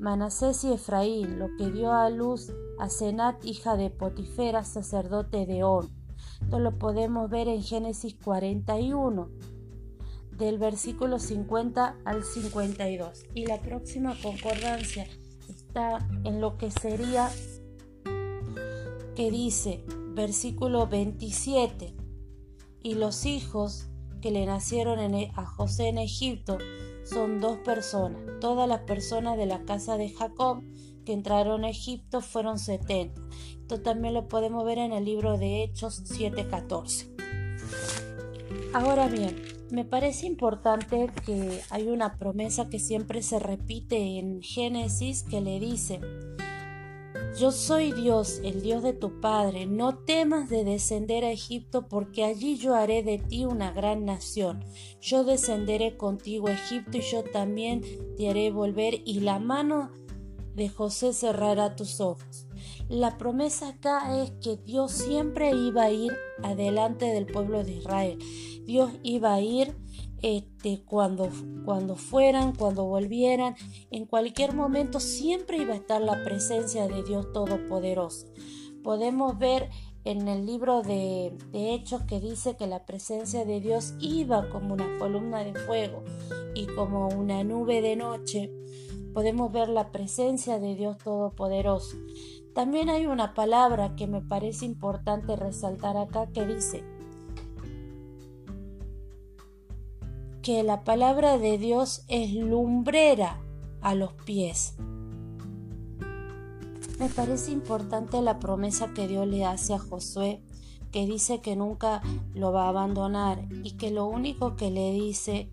Manasés 0.00 0.64
y 0.64 0.72
Efraín, 0.72 1.38
lo 1.38 1.46
que 1.56 1.70
dio 1.70 1.92
a 1.92 2.10
luz 2.10 2.52
a 2.78 2.88
Senat, 2.88 3.42
hija 3.44 3.76
de 3.76 3.88
Potifera, 3.88 4.64
sacerdote 4.64 5.46
de 5.46 5.62
On. 5.62 5.88
Esto 6.42 6.58
lo 6.58 6.76
podemos 6.76 7.30
ver 7.30 7.46
en 7.48 7.62
Génesis 7.62 8.16
41, 8.22 9.28
del 10.36 10.58
versículo 10.58 11.20
50 11.20 11.98
al 12.04 12.24
52. 12.24 13.26
Y 13.34 13.46
la 13.46 13.60
próxima 13.60 14.16
concordancia 14.20 15.06
está 15.48 15.98
en 16.24 16.40
lo 16.40 16.56
que 16.58 16.72
sería 16.72 17.30
que 19.14 19.30
dice, 19.30 19.84
versículo 20.14 20.88
27, 20.88 21.99
y 22.82 22.94
los 22.94 23.26
hijos 23.26 23.88
que 24.20 24.30
le 24.30 24.46
nacieron 24.46 24.98
e, 25.14 25.32
a 25.34 25.46
José 25.46 25.88
en 25.88 25.98
Egipto 25.98 26.58
son 27.04 27.40
dos 27.40 27.58
personas. 27.58 28.20
Todas 28.40 28.68
las 28.68 28.80
personas 28.80 29.36
de 29.36 29.46
la 29.46 29.64
casa 29.64 29.96
de 29.96 30.10
Jacob 30.10 30.62
que 31.04 31.12
entraron 31.12 31.64
a 31.64 31.70
Egipto 31.70 32.20
fueron 32.20 32.58
70. 32.58 33.20
Esto 33.60 33.80
también 33.80 34.14
lo 34.14 34.28
podemos 34.28 34.64
ver 34.64 34.78
en 34.78 34.92
el 34.92 35.04
libro 35.04 35.38
de 35.38 35.62
Hechos 35.62 36.02
7:14. 36.04 37.08
Ahora 38.72 39.08
bien, 39.08 39.42
me 39.70 39.84
parece 39.84 40.26
importante 40.26 41.10
que 41.24 41.60
hay 41.70 41.88
una 41.88 42.16
promesa 42.18 42.68
que 42.68 42.78
siempre 42.78 43.22
se 43.22 43.38
repite 43.38 44.18
en 44.18 44.42
Génesis 44.42 45.22
que 45.22 45.40
le 45.40 45.58
dice, 45.58 46.00
yo 47.38 47.52
soy 47.52 47.92
Dios, 47.92 48.40
el 48.44 48.62
Dios 48.62 48.82
de 48.82 48.92
tu 48.92 49.20
Padre. 49.20 49.66
No 49.66 49.98
temas 49.98 50.48
de 50.48 50.64
descender 50.64 51.24
a 51.24 51.30
Egipto, 51.30 51.86
porque 51.88 52.24
allí 52.24 52.56
yo 52.56 52.74
haré 52.74 53.02
de 53.02 53.18
ti 53.18 53.44
una 53.44 53.72
gran 53.72 54.04
nación. 54.04 54.64
Yo 55.00 55.24
descenderé 55.24 55.96
contigo 55.96 56.48
a 56.48 56.52
Egipto 56.52 56.98
y 56.98 57.02
yo 57.02 57.22
también 57.22 57.82
te 58.16 58.28
haré 58.28 58.50
volver 58.50 59.02
y 59.04 59.20
la 59.20 59.38
mano 59.38 59.90
de 60.54 60.68
José 60.68 61.12
cerrará 61.12 61.76
tus 61.76 62.00
ojos. 62.00 62.46
La 62.88 63.18
promesa 63.18 63.68
acá 63.68 64.22
es 64.22 64.32
que 64.42 64.56
Dios 64.56 64.90
siempre 64.90 65.52
iba 65.52 65.84
a 65.84 65.90
ir 65.90 66.12
adelante 66.42 67.06
del 67.06 67.26
pueblo 67.26 67.62
de 67.62 67.72
Israel. 67.72 68.18
Dios 68.64 68.90
iba 69.02 69.34
a 69.34 69.40
ir 69.40 69.76
este, 70.22 70.82
cuando, 70.84 71.28
cuando 71.64 71.96
fueran, 71.96 72.54
cuando 72.54 72.84
volvieran, 72.84 73.54
en 73.90 74.06
cualquier 74.06 74.54
momento 74.54 75.00
siempre 75.00 75.58
iba 75.58 75.74
a 75.74 75.76
estar 75.76 76.00
la 76.00 76.22
presencia 76.24 76.86
de 76.86 77.02
Dios 77.02 77.32
Todopoderoso. 77.32 78.26
Podemos 78.82 79.38
ver 79.38 79.70
en 80.04 80.28
el 80.28 80.46
libro 80.46 80.82
de, 80.82 81.36
de, 81.52 81.74
Hechos 81.74 82.02
que 82.02 82.20
dice 82.20 82.56
que 82.56 82.66
la 82.66 82.86
presencia 82.86 83.44
de 83.44 83.60
Dios 83.60 83.94
iba 84.00 84.48
como 84.48 84.74
una 84.74 84.98
columna 84.98 85.44
de 85.44 85.54
fuego 85.54 86.02
y 86.54 86.66
como 86.66 87.08
una 87.08 87.44
nube 87.44 87.82
de 87.82 87.96
noche. 87.96 88.50
Podemos 89.12 89.52
ver 89.52 89.68
la 89.68 89.90
presencia 89.90 90.58
de 90.58 90.74
Dios 90.74 90.96
Todopoderoso. 90.98 91.96
También 92.54 92.88
hay 92.88 93.06
una 93.06 93.34
palabra 93.34 93.94
que 93.94 94.06
me 94.06 94.22
parece 94.22 94.64
importante 94.64 95.36
resaltar 95.36 95.96
acá 95.96 96.28
que 96.32 96.46
dice, 96.46 96.84
que 100.50 100.64
la 100.64 100.82
palabra 100.82 101.38
de 101.38 101.58
Dios 101.58 102.02
es 102.08 102.32
lumbrera 102.32 103.40
a 103.82 103.94
los 103.94 104.14
pies. 104.14 104.74
Me 106.98 107.08
parece 107.08 107.52
importante 107.52 108.20
la 108.20 108.40
promesa 108.40 108.92
que 108.92 109.06
Dios 109.06 109.28
le 109.28 109.44
hace 109.44 109.74
a 109.74 109.78
Josué, 109.78 110.42
que 110.90 111.06
dice 111.06 111.40
que 111.40 111.54
nunca 111.54 112.02
lo 112.34 112.50
va 112.50 112.64
a 112.64 112.70
abandonar 112.70 113.46
y 113.62 113.76
que 113.76 113.92
lo 113.92 114.06
único 114.06 114.56
que 114.56 114.72
le 114.72 114.90
dice, 114.90 115.52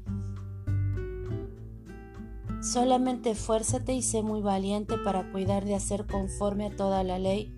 solamente 2.63 3.35
fuérzate 3.35 3.93
y 3.93 4.01
sé 4.01 4.23
muy 4.23 4.41
valiente 4.41 4.97
para 4.97 5.31
cuidar 5.31 5.63
de 5.63 5.75
hacer 5.75 6.07
conforme 6.07 6.65
a 6.65 6.75
toda 6.75 7.03
la 7.03 7.19
ley 7.19 7.55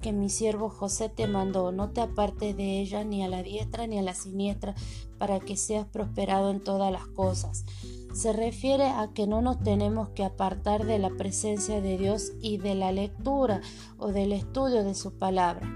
que 0.00 0.12
mi 0.12 0.30
siervo 0.30 0.68
José 0.68 1.08
te 1.08 1.26
mandó, 1.26 1.72
no 1.72 1.90
te 1.90 2.00
apartes 2.00 2.56
de 2.56 2.80
ella 2.80 3.04
ni 3.04 3.22
a 3.22 3.28
la 3.28 3.42
diestra 3.42 3.86
ni 3.86 3.98
a 3.98 4.02
la 4.02 4.14
siniestra, 4.14 4.74
para 5.18 5.38
que 5.40 5.56
seas 5.56 5.86
prosperado 5.86 6.50
en 6.50 6.60
todas 6.60 6.90
las 6.90 7.06
cosas. 7.06 7.64
Se 8.12 8.32
refiere 8.32 8.86
a 8.86 9.12
que 9.14 9.26
no 9.26 9.40
nos 9.40 9.62
tenemos 9.62 10.08
que 10.10 10.24
apartar 10.24 10.84
de 10.84 10.98
la 10.98 11.10
presencia 11.10 11.80
de 11.80 11.96
Dios 11.96 12.32
y 12.40 12.58
de 12.58 12.74
la 12.74 12.90
lectura 12.90 13.60
o 13.98 14.08
del 14.08 14.32
estudio 14.32 14.82
de 14.82 14.94
su 14.94 15.12
palabra. 15.18 15.70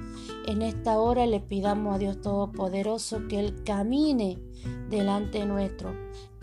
En 0.46 0.62
esta 0.62 0.98
hora 0.98 1.26
le 1.26 1.40
pidamos 1.40 1.94
a 1.94 1.98
Dios 1.98 2.20
Todopoderoso 2.20 3.28
que 3.28 3.38
Él 3.38 3.62
camine 3.64 4.38
delante 4.90 5.44
nuestro, 5.44 5.94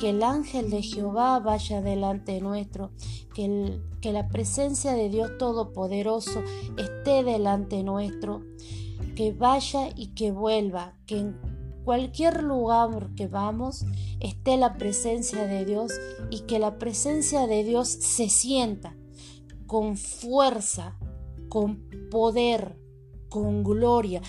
que 0.02 0.10
el 0.10 0.24
ángel 0.24 0.72
de 0.72 0.82
Jehová 0.82 1.38
vaya 1.38 1.80
delante 1.80 2.42
nuestro, 2.42 2.90
que, 3.36 3.80
que 4.02 4.12
la 4.12 4.30
presencia 4.30 4.94
de 4.94 5.10
Dios 5.10 5.38
Todopoderoso 5.38 6.42
esté 6.76 7.24
delante 7.24 7.84
nuestro, 7.84 8.42
que 9.16 9.32
vaya 9.32 9.90
y 9.96 10.08
que 10.16 10.32
vuelva, 10.32 10.96
que 11.06 11.20
en 11.20 11.38
cualquier 11.84 12.42
lugar 12.42 13.12
que 13.16 13.28
vamos 13.28 13.86
esté 14.20 14.58
la 14.58 14.74
presencia 14.74 15.46
de 15.46 15.66
Dios 15.66 15.92
y 16.32 16.42
que 16.42 16.58
la 16.58 16.80
presencia 16.80 17.46
de 17.46 17.64
Dios 17.64 17.88
se 17.88 18.28
sienta 18.28 18.96
con 19.68 19.98
fuerza, 19.98 20.98
con 21.48 21.88
poder, 22.10 22.76
con 23.32 23.64
gloria, 23.64 24.22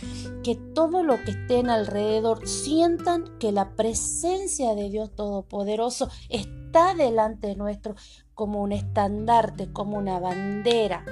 que 0.45 0.55
todo 0.55 1.03
lo 1.03 1.17
que 1.25 1.33
estén 1.33 1.69
alrededor 1.69 2.49
sientan 2.49 3.37
que 3.38 3.51
la 3.51 3.75
presencia 3.75 4.77
de 4.77 4.88
Dios 4.88 5.12
Todopoderoso 5.15 6.09
está 6.31 6.95
delante 6.95 7.57
nuestro 7.57 7.97
como 8.35 8.62
un 8.62 8.73
estandarte, 8.73 9.73
como 9.73 9.99
una 9.99 10.18
bandera 10.18 11.05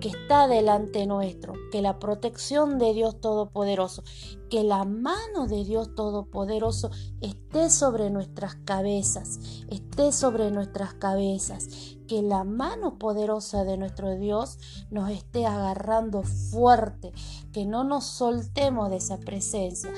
que 0.00 0.08
está 0.08 0.48
delante 0.48 1.06
nuestro, 1.06 1.54
que 1.70 1.82
la 1.82 1.98
protección 1.98 2.78
de 2.78 2.94
Dios 2.94 3.20
Todopoderoso, 3.20 4.02
que 4.50 4.64
la 4.64 4.84
mano 4.84 5.46
de 5.46 5.64
Dios 5.64 5.94
Todopoderoso 5.94 6.90
esté 7.20 7.70
sobre 7.70 8.10
nuestras 8.10 8.56
cabezas, 8.56 9.38
esté 9.68 10.12
sobre 10.12 10.50
nuestras 10.50 10.94
cabezas, 10.94 11.96
que 12.06 12.22
la 12.22 12.44
mano 12.44 12.98
poderosa 12.98 13.64
de 13.64 13.76
nuestro 13.76 14.16
Dios 14.16 14.58
nos 14.90 15.10
esté 15.10 15.46
agarrando 15.46 16.22
fuerte, 16.22 17.12
que 17.52 17.64
no 17.64 17.84
nos 17.84 18.04
soltemos 18.04 18.90
de 18.90 18.96
esa 18.96 19.18
presencia. 19.18 19.90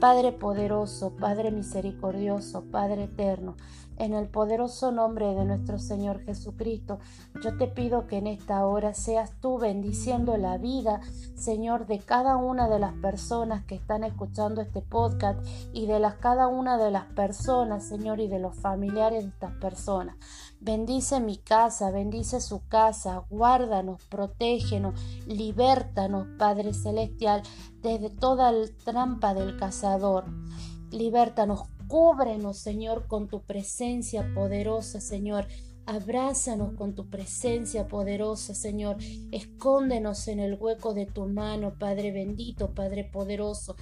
Padre 0.00 0.30
poderoso, 0.30 1.16
Padre 1.16 1.50
misericordioso, 1.50 2.64
Padre 2.70 3.04
eterno, 3.04 3.56
en 3.98 4.14
el 4.14 4.28
poderoso 4.28 4.92
nombre 4.92 5.34
de 5.34 5.44
nuestro 5.44 5.78
Señor 5.78 6.24
Jesucristo, 6.24 6.98
yo 7.42 7.56
te 7.56 7.66
pido 7.66 8.06
que 8.06 8.18
en 8.18 8.26
esta 8.26 8.64
hora 8.66 8.94
seas 8.94 9.32
tú 9.40 9.58
bendiciendo 9.58 10.36
la 10.36 10.58
vida, 10.58 11.00
Señor, 11.34 11.86
de 11.86 11.98
cada 11.98 12.36
una 12.36 12.68
de 12.68 12.78
las 12.78 12.94
personas 12.94 13.64
que 13.64 13.74
están 13.74 14.04
escuchando 14.04 14.60
este 14.60 14.82
podcast 14.82 15.40
y 15.72 15.86
de 15.86 15.98
las, 15.98 16.14
cada 16.16 16.46
una 16.46 16.78
de 16.78 16.90
las 16.90 17.04
personas, 17.06 17.84
Señor, 17.84 18.20
y 18.20 18.28
de 18.28 18.38
los 18.38 18.56
familiares 18.56 19.24
de 19.24 19.30
estas 19.30 19.52
personas. 19.54 20.16
Bendice 20.60 21.20
mi 21.20 21.36
casa, 21.36 21.90
bendice 21.90 22.40
su 22.40 22.66
casa, 22.66 23.24
guárdanos, 23.30 24.04
protégenos, 24.06 25.00
libértanos, 25.26 26.26
Padre 26.38 26.74
Celestial, 26.74 27.42
desde 27.80 28.10
toda 28.10 28.50
la 28.50 28.66
trampa 28.84 29.34
del 29.34 29.56
cazador. 29.56 30.24
Libértanos, 30.90 31.62
Cúbrenos, 31.88 32.58
Señor, 32.58 33.06
con 33.06 33.28
tu 33.28 33.40
presencia 33.40 34.34
poderosa, 34.34 35.00
Señor. 35.00 35.46
Abrázanos 35.86 36.74
con 36.74 36.94
tu 36.94 37.08
presencia 37.08 37.88
poderosa, 37.88 38.54
Señor. 38.54 38.98
Escóndenos 39.32 40.28
en 40.28 40.38
el 40.38 40.58
hueco 40.60 40.92
de 40.92 41.06
tu 41.06 41.24
mano, 41.24 41.78
Padre 41.78 42.12
bendito, 42.12 42.74
Padre 42.74 43.04
poderoso. 43.04 43.74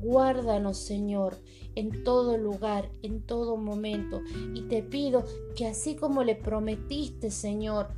Guárdanos, 0.00 0.78
Señor, 0.78 1.36
en 1.74 2.02
todo 2.02 2.38
lugar, 2.38 2.90
en 3.02 3.26
todo 3.26 3.58
momento. 3.58 4.22
Y 4.54 4.62
te 4.62 4.82
pido 4.82 5.26
que 5.54 5.66
así 5.66 5.96
como 5.96 6.24
le 6.24 6.36
prometiste, 6.36 7.30
Señor, 7.30 7.88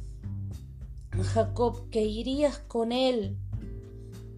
a 1.12 1.22
Jacob, 1.22 1.88
que 1.90 2.03
irías 2.03 2.59
con 2.59 2.90
él 2.90 3.38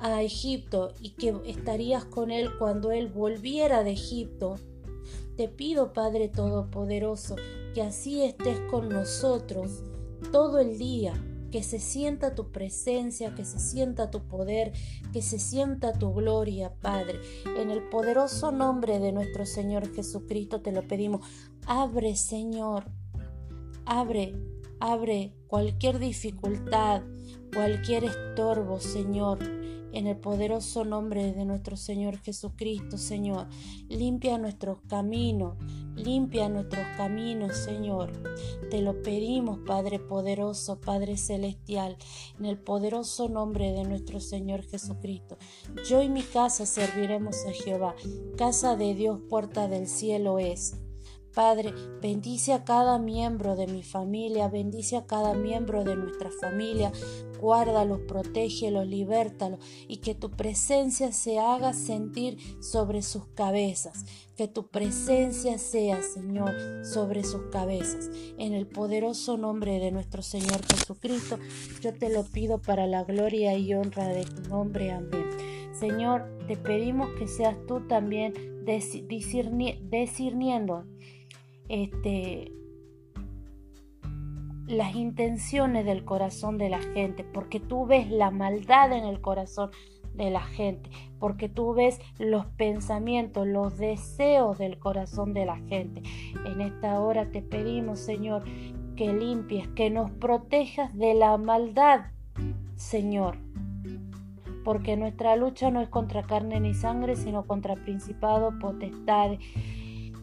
a 0.00 0.22
Egipto 0.22 0.92
y 1.00 1.12
que 1.12 1.34
estarías 1.46 2.04
con 2.04 2.30
él 2.30 2.50
cuando 2.58 2.92
él 2.92 3.08
volviera 3.08 3.82
de 3.84 3.92
Egipto, 3.92 4.56
te 5.36 5.48
pido, 5.48 5.92
Padre 5.92 6.28
Todopoderoso, 6.28 7.36
que 7.74 7.82
así 7.82 8.22
estés 8.22 8.60
con 8.70 8.88
nosotros 8.88 9.82
todo 10.32 10.58
el 10.58 10.78
día, 10.78 11.12
que 11.50 11.62
se 11.62 11.78
sienta 11.78 12.34
tu 12.34 12.50
presencia, 12.50 13.34
que 13.34 13.44
se 13.44 13.58
sienta 13.58 14.10
tu 14.10 14.26
poder, 14.26 14.72
que 15.12 15.22
se 15.22 15.38
sienta 15.38 15.92
tu 15.92 16.12
gloria, 16.12 16.74
Padre. 16.80 17.20
En 17.58 17.70
el 17.70 17.82
poderoso 17.88 18.52
nombre 18.52 18.98
de 18.98 19.12
nuestro 19.12 19.46
Señor 19.46 19.92
Jesucristo 19.94 20.60
te 20.60 20.72
lo 20.72 20.86
pedimos. 20.86 21.26
Abre, 21.66 22.16
Señor, 22.16 22.84
abre, 23.86 24.34
abre 24.80 25.34
cualquier 25.46 25.98
dificultad, 25.98 27.02
cualquier 27.52 28.04
estorbo, 28.04 28.80
Señor 28.80 29.63
en 29.94 30.06
el 30.06 30.16
poderoso 30.16 30.84
nombre 30.84 31.32
de 31.32 31.44
nuestro 31.44 31.76
Señor 31.76 32.18
Jesucristo, 32.18 32.98
Señor. 32.98 33.46
Limpia 33.88 34.38
nuestros 34.38 34.78
caminos, 34.88 35.56
limpia 35.94 36.48
nuestros 36.48 36.84
caminos, 36.96 37.56
Señor. 37.56 38.12
Te 38.70 38.82
lo 38.82 39.02
pedimos, 39.02 39.60
Padre 39.60 40.00
poderoso, 40.00 40.80
Padre 40.80 41.16
celestial, 41.16 41.96
en 42.38 42.46
el 42.46 42.58
poderoso 42.58 43.28
nombre 43.28 43.72
de 43.72 43.84
nuestro 43.84 44.20
Señor 44.20 44.62
Jesucristo. 44.62 45.38
Yo 45.88 46.02
y 46.02 46.08
mi 46.08 46.22
casa 46.22 46.66
serviremos 46.66 47.36
a 47.46 47.52
Jehová. 47.52 47.94
Casa 48.36 48.76
de 48.76 48.94
Dios, 48.94 49.20
puerta 49.28 49.68
del 49.68 49.86
cielo 49.86 50.38
es. 50.38 50.76
Padre, 51.34 51.74
bendice 52.00 52.52
a 52.52 52.64
cada 52.64 52.98
miembro 53.00 53.56
de 53.56 53.66
mi 53.66 53.82
familia, 53.82 54.46
bendice 54.48 54.96
a 54.96 55.04
cada 55.04 55.34
miembro 55.34 55.82
de 55.82 55.96
nuestra 55.96 56.30
familia, 56.40 56.92
guárdalos, 57.40 58.00
protégelos, 58.06 58.86
libértalos 58.86 59.58
y 59.88 59.96
que 59.96 60.14
tu 60.14 60.30
presencia 60.30 61.10
se 61.12 61.40
haga 61.40 61.72
sentir 61.72 62.38
sobre 62.62 63.02
sus 63.02 63.26
cabezas, 63.34 64.04
que 64.36 64.46
tu 64.46 64.68
presencia 64.68 65.58
sea, 65.58 66.00
Señor, 66.02 66.54
sobre 66.84 67.24
sus 67.24 67.42
cabezas. 67.50 68.10
En 68.38 68.52
el 68.52 68.68
poderoso 68.68 69.36
nombre 69.36 69.80
de 69.80 69.90
nuestro 69.90 70.22
Señor 70.22 70.64
Jesucristo, 70.72 71.40
yo 71.80 71.92
te 71.92 72.10
lo 72.10 72.22
pido 72.22 72.62
para 72.62 72.86
la 72.86 73.02
gloria 73.02 73.58
y 73.58 73.74
honra 73.74 74.06
de 74.06 74.24
tu 74.24 74.48
nombre. 74.48 74.92
Amén. 74.92 75.26
Señor, 75.78 76.38
te 76.46 76.56
pedimos 76.56 77.10
que 77.18 77.26
seas 77.26 77.56
tú 77.66 77.86
también 77.88 78.32
discerniendo 79.90 80.84
este, 81.68 82.52
las 84.66 84.94
intenciones 84.94 85.84
del 85.84 86.04
corazón 86.04 86.58
de 86.58 86.68
la 86.68 86.80
gente, 86.80 87.24
porque 87.24 87.60
tú 87.60 87.86
ves 87.86 88.10
la 88.10 88.30
maldad 88.30 88.92
en 88.92 89.04
el 89.04 89.20
corazón 89.20 89.70
de 90.14 90.30
la 90.30 90.42
gente, 90.42 90.90
porque 91.18 91.48
tú 91.48 91.74
ves 91.74 92.00
los 92.18 92.46
pensamientos, 92.46 93.46
los 93.46 93.76
deseos 93.76 94.58
del 94.58 94.78
corazón 94.78 95.34
de 95.34 95.44
la 95.44 95.56
gente. 95.56 96.02
En 96.46 96.60
esta 96.60 97.00
hora 97.00 97.30
te 97.30 97.42
pedimos, 97.42 97.98
Señor, 97.98 98.44
que 98.96 99.12
limpies, 99.12 99.68
que 99.68 99.90
nos 99.90 100.10
protejas 100.12 100.96
de 100.96 101.14
la 101.14 101.36
maldad, 101.36 102.06
Señor. 102.76 103.38
Porque 104.64 104.96
nuestra 104.96 105.36
lucha 105.36 105.70
no 105.70 105.82
es 105.82 105.88
contra 105.88 106.22
carne 106.22 106.58
ni 106.60 106.72
sangre, 106.72 107.16
sino 107.16 107.46
contra 107.46 107.74
principados, 107.74 108.54
potestades 108.60 109.40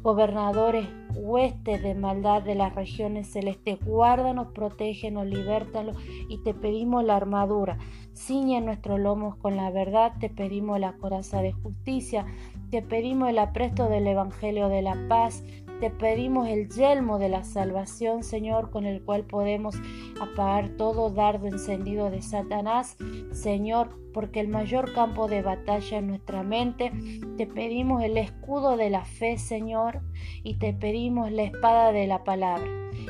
gobernadores, 0.01 0.87
huestes 1.13 1.83
de 1.83 1.93
maldad 1.93 2.41
de 2.41 2.55
las 2.55 2.73
regiones 2.73 3.27
celestes, 3.27 3.79
guárdanos, 3.83 4.47
protégenos, 4.53 5.25
libértanos 5.27 5.95
y 6.29 6.39
te 6.39 6.53
pedimos 6.53 7.03
la 7.03 7.17
armadura. 7.17 7.77
Ciñe 8.13 8.61
nuestros 8.61 8.99
lomos 8.99 9.35
con 9.35 9.55
la 9.55 9.69
verdad, 9.71 10.13
te 10.19 10.29
pedimos 10.29 10.79
la 10.79 10.93
coraza 10.93 11.41
de 11.41 11.53
justicia, 11.53 12.25
te 12.69 12.81
pedimos 12.81 13.29
el 13.29 13.39
apresto 13.39 13.89
del 13.89 14.07
Evangelio 14.07 14.69
de 14.69 14.81
la 14.81 14.97
paz, 15.07 15.43
te 15.81 15.89
pedimos 15.89 16.47
el 16.47 16.69
yelmo 16.69 17.17
de 17.17 17.27
la 17.27 17.43
salvación, 17.43 18.23
Señor, 18.23 18.69
con 18.69 18.85
el 18.85 19.01
cual 19.01 19.25
podemos 19.25 19.75
apagar 20.21 20.69
todo 20.77 21.09
dardo 21.09 21.47
encendido 21.47 22.11
de 22.11 22.21
Satanás, 22.21 22.95
Señor, 23.31 23.89
porque 24.13 24.41
el 24.41 24.47
mayor 24.47 24.93
campo 24.93 25.27
de 25.27 25.41
batalla 25.41 25.97
es 25.97 26.03
nuestra 26.03 26.43
mente. 26.43 26.91
Te 27.35 27.47
pedimos 27.47 28.03
el 28.03 28.15
escudo 28.17 28.77
de 28.77 28.91
la 28.91 29.05
fe, 29.05 29.39
Señor, 29.39 30.01
y 30.43 30.59
te 30.59 30.71
pedimos 30.71 31.31
la 31.31 31.43
espada 31.43 31.91
de 31.91 32.05
la 32.05 32.23
palabra. 32.23 32.69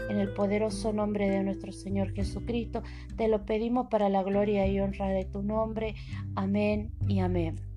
En 0.10 0.18
el 0.18 0.34
poderoso 0.34 0.94
nombre 0.94 1.30
de 1.30 1.44
nuestro 1.44 1.74
Señor 1.74 2.14
Jesucristo, 2.14 2.84
te 3.18 3.28
lo 3.28 3.46
pedimos 3.46 3.88
para 3.88 4.08
la 4.08 4.24
gloria 4.24 4.66
y 4.68 4.80
honra 4.80 5.10
de 5.10 5.26
tu 5.26 5.44
nombre. 5.44 5.96
Amén 6.36 6.94
y 7.10 7.20
amén. 7.20 7.71